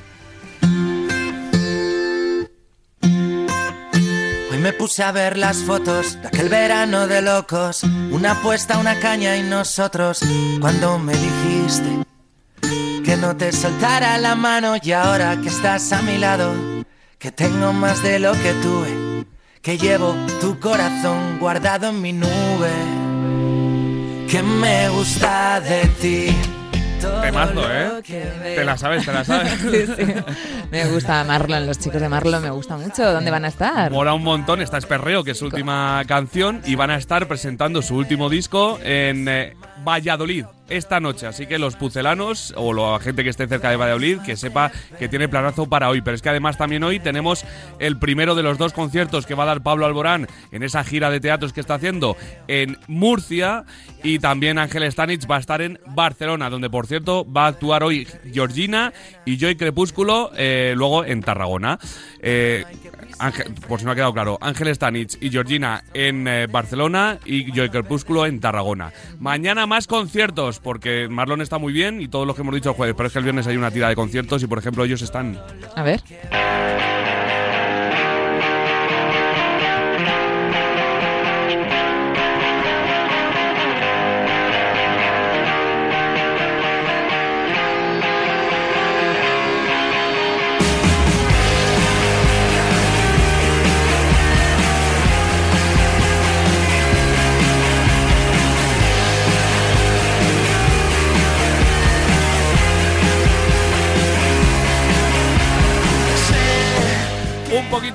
[4.63, 7.83] Me puse a ver las fotos de aquel verano de locos.
[7.83, 10.21] Una apuesta, una caña y nosotros.
[10.61, 12.05] Cuando me dijiste
[13.05, 16.55] que no te soltara la mano y ahora que estás a mi lado,
[17.19, 19.27] que tengo más de lo que tuve,
[19.61, 22.71] que llevo tu corazón guardado en mi nube,
[24.31, 26.62] que me gusta de ti
[27.03, 28.03] Temazo, ¿eh?
[28.03, 29.53] Te la sabes, te la sabes.
[30.71, 33.13] Me gusta Marlon, los chicos de Marlon me gusta mucho.
[33.13, 33.91] ¿Dónde van a estar?
[33.91, 37.83] Mola un montón, está Esperreo, que es su última canción, y van a estar presentando
[37.83, 41.27] su último disco en eh, Valladolid esta noche.
[41.27, 45.09] Así que los pucelanos o la gente que esté cerca de Valladolid, que sepa que
[45.09, 46.01] tiene planazo para hoy.
[46.03, 47.45] Pero es que además también hoy tenemos
[47.79, 51.11] el primero de los dos conciertos que va a dar Pablo Alborán en esa gira
[51.11, 52.17] de teatros que está haciendo
[52.49, 53.65] en Murcia.
[54.03, 57.85] Y también Ángel Stanich va a estar en Barcelona, donde por cierto va a actuar
[57.85, 58.93] hoy Georgina
[59.25, 61.79] y Joy Crepúsculo, eh, luego en Tarragona.
[62.21, 62.65] Eh,
[63.69, 67.71] por si no ha quedado claro, Ángel Stanich y Georgina en eh, Barcelona y Joy
[67.71, 68.93] Crepúsculo en Tarragona.
[69.19, 72.77] Mañana más conciertos, porque Marlon está muy bien y todos los que hemos dicho el
[72.77, 75.03] jueves, pero es que el viernes hay una tira de conciertos y por ejemplo ellos
[75.03, 75.39] están...
[75.75, 76.03] A ver.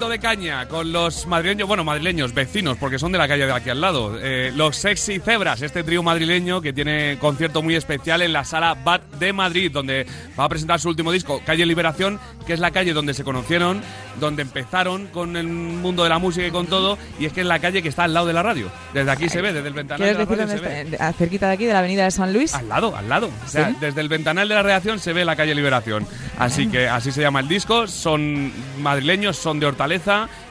[0.05, 3.71] De caña con los madrileños, bueno, madrileños, vecinos, porque son de la calle de aquí
[3.71, 4.15] al lado.
[4.21, 8.75] Eh, los Sexy Cebras, este trío madrileño que tiene concierto muy especial en la sala
[8.75, 10.05] Bat de Madrid, donde
[10.39, 13.81] va a presentar su último disco, Calle Liberación, que es la calle donde se conocieron,
[14.19, 17.47] donde empezaron con el mundo de la música y con todo, y es que es
[17.47, 18.69] la calle que está al lado de la radio.
[18.93, 20.97] Desde aquí se ve, desde el ventanal de la radio se ve.
[21.17, 22.53] Cerquita de aquí, de la avenida de San Luis.
[22.53, 23.31] Al lado, al lado.
[23.43, 26.05] O sea, desde el ventanal de la redacción se ve la calle Liberación.
[26.37, 27.87] Así que así se llama el disco.
[27.87, 29.86] Son madrileños, son de Hortaleza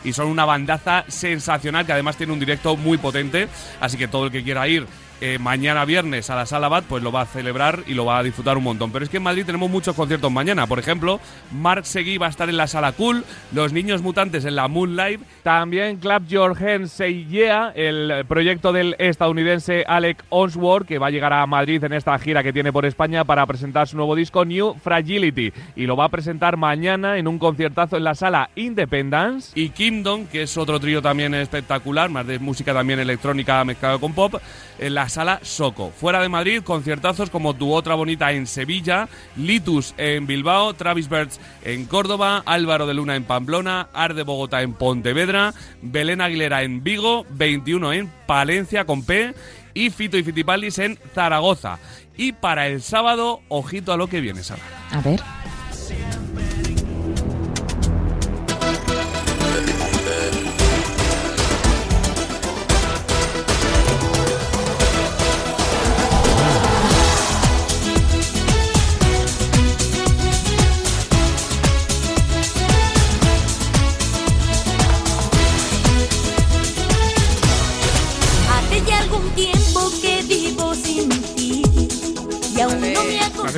[0.04, 3.48] y son una bandaza sensacional que además tiene un directo muy potente.
[3.80, 4.86] Así que todo el que quiera ir
[5.20, 8.18] eh, mañana viernes a la Sala Bat, pues lo va a celebrar y lo va
[8.18, 8.92] a disfrutar un montón.
[8.92, 10.66] Pero es que en Madrid tenemos muchos conciertos mañana.
[10.66, 11.20] Por ejemplo,
[11.52, 14.94] Mark Seguí va a estar en la Sala Cool, Los Niños Mutantes en la Moon
[14.94, 21.06] Live, también Clap Your Hands Say Yeah, el proyecto del estadounidense Alec Onsworth, que va
[21.06, 24.14] a llegar a Madrid en esta gira que tiene por España para presentar su nuevo
[24.14, 25.52] disco New Fragility.
[25.76, 29.58] Y lo va a presentar mañana en un conciertazo en la Sala Independence.
[29.58, 34.12] Y Kingdom, que es otro trío también espectacular, más de música también electrónica mezclada con
[34.12, 34.34] pop,
[34.78, 35.90] en la Sala Soco.
[35.90, 41.40] Fuera de Madrid, conciertazos como Tu Otra Bonita en Sevilla, Litus en Bilbao, Travis Birds
[41.64, 46.82] en Córdoba, Álvaro de Luna en Pamplona, Ar de Bogotá en Pontevedra, Belén Aguilera en
[46.82, 49.34] Vigo, 21 en Palencia con P
[49.74, 51.78] y Fito y Fitipaldis en Zaragoza.
[52.16, 54.62] Y para el sábado, ojito a lo que viene, Sara.
[54.90, 55.20] A ver.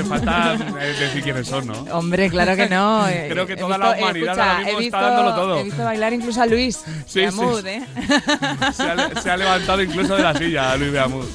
[0.00, 1.72] Hace falta eh, decir quiénes son, ¿no?
[1.92, 3.04] Hombre, claro que no.
[3.28, 5.58] Creo que toda la visto- humanidad escucha, ahora mismo he está visto- dándolo todo.
[5.58, 6.76] He visto bailar incluso a Luis.
[7.06, 7.68] Sí, de sí, Amud, sí.
[7.68, 7.82] ¿eh?
[8.72, 11.26] Se ha, se ha levantado incluso de la silla Luis Beamud.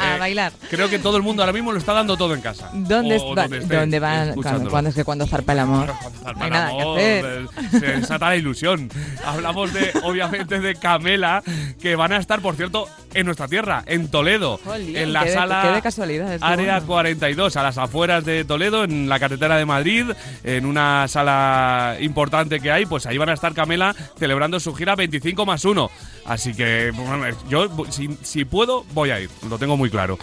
[0.00, 0.52] A bailar.
[0.70, 2.70] Creo que todo el mundo ahora mismo lo está dando todo en casa.
[2.72, 4.28] ¿Dónde, O va- donde ¿dónde van?
[4.30, 4.70] escuchándolo.
[4.70, 5.92] Cuando, es que cuando zarpa el amor?
[6.22, 8.90] Zarpa el amor, eh, Se desata la ilusión.
[9.24, 11.42] Hablamos de, obviamente, de Camela,
[11.80, 15.28] que van a estar, por cierto, en nuestra tierra, en Toledo, Jolín, en la qué
[15.30, 16.86] de- sala qué de casualidades, qué Área bueno.
[16.86, 20.06] 42, a las afueras de Toledo, en la carretera de Madrid,
[20.44, 24.94] en una sala importante que hay, pues ahí van a estar Camela celebrando su gira
[24.94, 25.90] 25 más 1.
[26.24, 30.18] Así que bueno, yo, si, si puedo, voy a ir, lo tengo muy claro.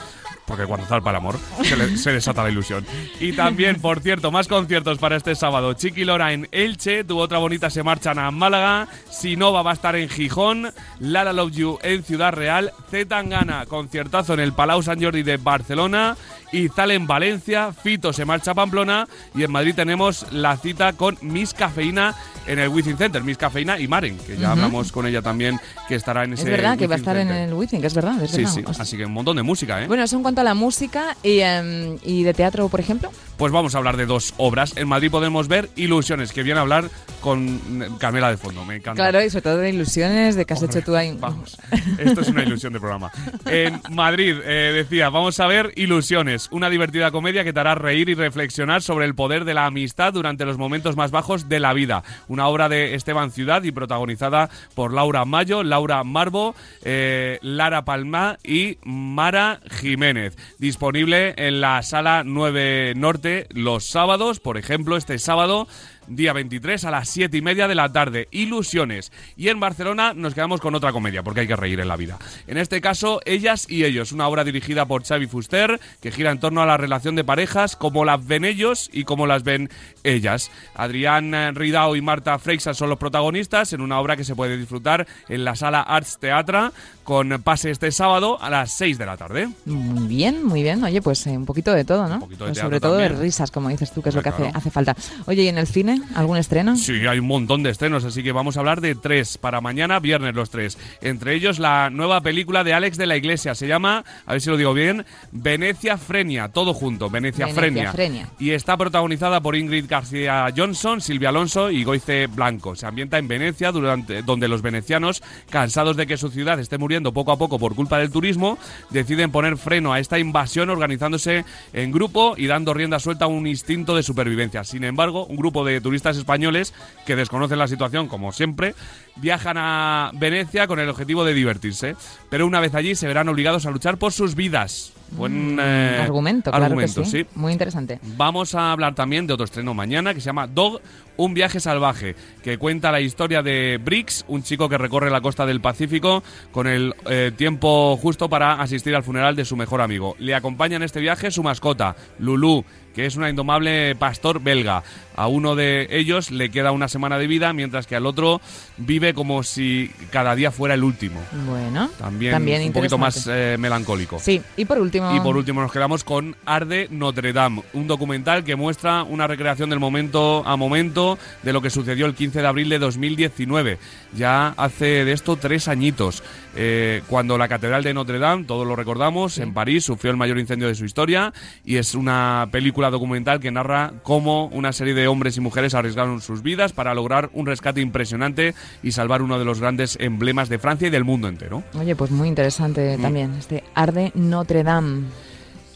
[0.45, 2.85] Porque cuando zarpa el amor, se, le- se desata la ilusión.
[3.19, 5.73] Y también, por cierto, más conciertos para este sábado.
[5.73, 9.97] Chiqui Lora en Elche, tu otra bonita se marchan a Málaga, Sinova va a estar
[9.97, 15.01] en Gijón, Lara Love You en Ciudad Real, Z Tangana, conciertazo en el Palau San
[15.03, 16.15] Jordi de Barcelona,
[16.51, 21.17] Izal en Valencia, Fito se marcha a Pamplona y en Madrid tenemos la cita con
[21.21, 25.21] Miss Cafeína en el Wizzing Center, Miss Cafeína y Maren, que ya hablamos con ella
[25.21, 27.87] también, que estará en ese Es verdad que va a estar en el Wizzing, que
[27.87, 28.21] es verdad.
[28.23, 28.51] Es Sí, verdad.
[28.53, 29.87] sí, así que un montón de música, ¿eh?
[29.87, 33.11] Bueno, eso en cuanto a la música y, em, y de teatro, por ejemplo.
[33.37, 34.75] Pues vamos a hablar de dos obras.
[34.77, 36.85] En Madrid podemos ver Ilusiones, que viene a hablar
[37.21, 37.59] con
[37.99, 38.65] Camela de fondo.
[38.65, 38.95] Me encanta.
[38.95, 41.15] Claro, y sobre todo de ilusiones, de que has Hombre, hecho tú ahí.
[41.19, 41.57] Vamos,
[41.99, 43.11] esto es una ilusión de programa.
[43.45, 48.09] En Madrid, eh, decía, vamos a ver Ilusiones, una divertida comedia que te hará reír
[48.09, 51.73] y reflexionar sobre el poder de la amistad durante los momentos más bajos de la
[51.73, 52.03] vida.
[52.27, 58.37] Una obra de Esteban Ciudad y protagonizada por Laura Mayo, Laura Marbo, eh, Lara Palma
[58.43, 60.35] y Mara Jiménez.
[60.57, 65.67] Disponible en la sala 9 Norte los sábados, por ejemplo, este sábado
[66.07, 68.27] día 23 a las 7 y media de la tarde.
[68.31, 69.11] Ilusiones.
[69.35, 72.17] Y en Barcelona nos quedamos con otra comedia, porque hay que reír en la vida.
[72.47, 76.39] En este caso, Ellas y Ellos, una obra dirigida por Xavi Fuster, que gira en
[76.39, 79.69] torno a la relación de parejas, como las ven ellos y como las ven
[80.03, 80.51] ellas.
[80.75, 85.07] Adrián Ridao y Marta Freixas son los protagonistas en una obra que se puede disfrutar
[85.29, 86.71] en la sala Arts Teatra,
[87.03, 89.49] con pase este sábado a las 6 de la tarde.
[89.65, 90.83] Muy bien, muy bien.
[90.83, 92.19] Oye, pues eh, un poquito de todo, ¿no?
[92.19, 94.71] poquito de Pues sobre todo de risas, como dices tú, que es lo que hace
[94.71, 94.95] falta.
[95.25, 95.96] Oye, ¿y en el cine?
[96.15, 96.75] ¿Algún estreno?
[96.75, 99.99] Sí, hay un montón de estrenos, así que vamos a hablar de tres para mañana,
[99.99, 100.77] viernes los tres.
[101.01, 104.49] Entre ellos la nueva película de Alex de la Iglesia, se llama, a ver si
[104.49, 107.91] lo digo bien, Venecia Frenia, todo junto, Venecia, Venecia Frenia.
[107.91, 108.29] Frenia.
[108.39, 112.75] Y está protagonizada por Ingrid García Johnson, Silvia Alonso y Goice Blanco.
[112.75, 117.13] Se ambienta en Venecia, durante, donde los venecianos, cansados de que su ciudad esté muriendo
[117.13, 118.57] poco a poco por culpa del turismo,
[118.89, 123.47] deciden poner freno a esta invasión organizándose en grupo y dando rienda suelta a un
[123.47, 124.63] instinto de supervivencia.
[124.63, 126.73] Sin embargo, un grupo de turistas españoles
[127.05, 128.75] que desconocen la situación, como siempre,
[129.15, 131.95] viajan a Venecia con el objetivo de divertirse.
[132.29, 134.93] Pero una vez allí se verán obligados a luchar por sus vidas.
[135.11, 137.25] Buen eh, Mm, argumento, claro argumento, que sí.
[137.35, 137.99] Muy interesante.
[138.17, 140.81] Vamos a hablar también de otro estreno mañana que se llama Dog,
[141.15, 145.45] un viaje salvaje, que cuenta la historia de Briggs, un chico que recorre la costa
[145.45, 150.15] del Pacífico con el eh, tiempo justo para asistir al funeral de su mejor amigo.
[150.19, 152.65] Le acompaña en este viaje su mascota, Lulu,
[152.97, 154.81] que es una indomable pastor belga.
[155.15, 158.41] A uno de ellos le queda una semana de vida, mientras que al otro
[158.77, 161.21] vive como si cada día fuera el último.
[161.47, 164.17] Bueno, También, también un poquito más eh, melancólico.
[164.19, 165.15] Sí, y por último.
[165.15, 169.69] Y por último nos quedamos con Arde Notre Dame, un documental que muestra una recreación
[169.69, 173.77] del momento a momento de lo que sucedió el 15 de abril de 2019.
[174.15, 176.23] Ya hace de esto tres añitos,
[176.55, 180.39] eh, cuando la Catedral de Notre Dame, todos lo recordamos, en París sufrió el mayor
[180.39, 181.33] incendio de su historia
[181.65, 186.21] y es una película documental que narra cómo una serie de hombres y mujeres arriesgaron
[186.21, 190.59] sus vidas para lograr un rescate impresionante y salvar uno de los grandes emblemas de
[190.59, 191.63] Francia y del mundo entero.
[191.79, 193.33] Oye, pues muy interesante también.
[193.35, 195.26] Este Arde Notre Dame.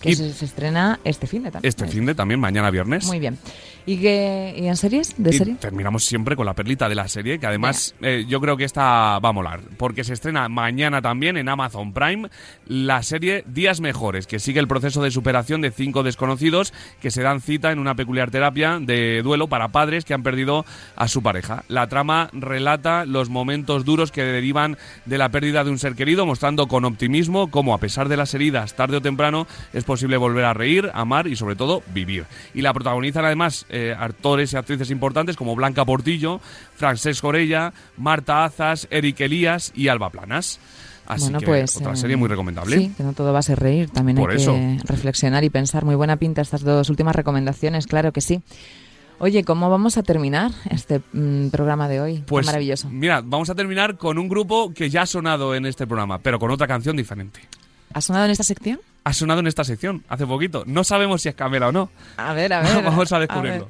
[0.01, 0.11] Que.
[0.11, 1.69] Y- se, se estrena este fin de también.
[1.69, 3.05] Este fin de también, mañana viernes.
[3.05, 3.37] Muy bien.
[3.83, 5.15] ¿Y, qué, y en series?
[5.17, 5.55] ¿De Y serie?
[5.55, 9.17] terminamos siempre con la perlita de la serie, que además eh, yo creo que esta
[9.17, 12.29] va a molar, porque se estrena mañana también en Amazon Prime
[12.67, 17.23] la serie Días Mejores, que sigue el proceso de superación de cinco desconocidos que se
[17.23, 20.63] dan cita en una peculiar terapia de duelo para padres que han perdido
[20.95, 21.63] a su pareja.
[21.67, 26.27] La trama relata los momentos duros que derivan de la pérdida de un ser querido,
[26.27, 30.45] mostrando con optimismo cómo a pesar de las heridas, tarde o temprano es posible volver
[30.45, 32.23] a reír, amar y sobre todo vivir.
[32.53, 36.39] Y la protagonizan además eh, actores y actrices importantes como Blanca Portillo,
[36.75, 40.61] Francesc Orella, Marta Azas, Eric Elías y Alba Planas.
[41.07, 41.75] Así bueno, que pues.
[41.75, 42.77] otra eh, serie muy recomendable.
[42.77, 43.89] Sí, que no todo va a ser reír.
[43.89, 44.53] También Por hay eso.
[44.53, 45.83] que reflexionar y pensar.
[45.83, 48.41] Muy buena pinta estas dos últimas recomendaciones, claro que sí.
[49.19, 52.23] Oye, ¿cómo vamos a terminar este mm, programa de hoy?
[52.25, 52.87] Pues maravilloso.
[52.89, 56.39] mira, vamos a terminar con un grupo que ya ha sonado en este programa, pero
[56.39, 57.41] con otra canción diferente.
[57.93, 58.79] ¿Ha sonado en esta sección?
[59.03, 60.63] Ha sonado en esta sección hace poquito.
[60.65, 61.89] No sabemos si es Camela o no.
[62.17, 62.83] A ver, a ver.
[62.83, 63.67] Vamos a descubrirlo.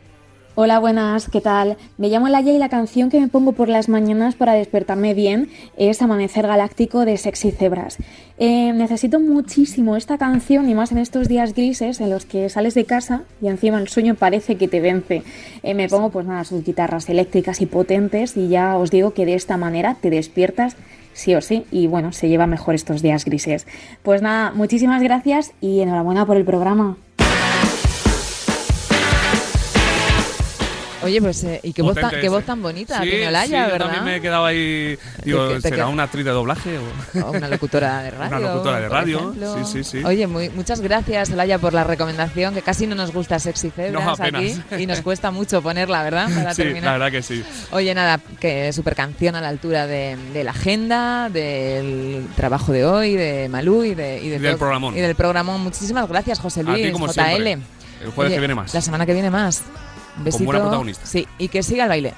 [0.54, 1.78] Hola, buenas, ¿qué tal?
[1.98, 5.50] Me llamo Laia y la canción que me pongo por las mañanas para despertarme bien
[5.78, 7.98] es Amanecer Galáctico de Sexy Cebras.
[8.38, 12.74] Eh, necesito muchísimo esta canción y más en estos días grises en los que sales
[12.74, 15.24] de casa y encima el sueño parece que te vence.
[15.64, 19.26] Eh, me pongo pues nada, sus guitarras eléctricas y potentes y ya os digo que
[19.26, 20.76] de esta manera te despiertas
[21.14, 23.68] sí o sí y bueno, se lleva mejor estos días grises.
[24.04, 26.98] Pues nada, muchísimas gracias y enhorabuena por el programa.
[31.04, 33.52] Oye, pues, eh, y qué voz, tan, qué voz tan bonita Sí, tiene Olaya, sí,
[33.68, 33.86] yo ¿verdad?
[33.88, 34.98] también me he quedado ahí.
[35.24, 36.78] Digo, Te- te ¿será queda- una actriz de doblaje?
[36.78, 36.82] O...
[37.28, 38.38] O una locutora de radio.
[38.38, 39.34] Una locutora de radio,
[39.64, 40.04] sí, sí, sí.
[40.06, 44.18] Oye, muy, muchas gracias, Olaya, por la recomendación, que casi no nos gusta Sexy Cebras
[44.20, 46.30] No, aquí y nos cuesta mucho ponerla, ¿verdad?
[46.34, 46.84] Para sí, terminar.
[46.86, 47.44] la verdad que sí.
[47.72, 52.86] Oye, nada, que super canción a la altura de, de la agenda, del trabajo de
[52.86, 54.96] hoy, de Malú y, de, y, de Y del programón.
[54.98, 55.62] Y del programón.
[55.62, 57.14] Muchísimas gracias, José A Luis, ti, como JL.
[57.14, 57.52] siempre.
[58.04, 58.74] El jueves Oye, que viene más.
[58.74, 59.62] La semana que viene más.
[60.24, 60.46] Besito.
[60.46, 61.06] buena protagonista.
[61.06, 62.14] Sí, y que siga el baile.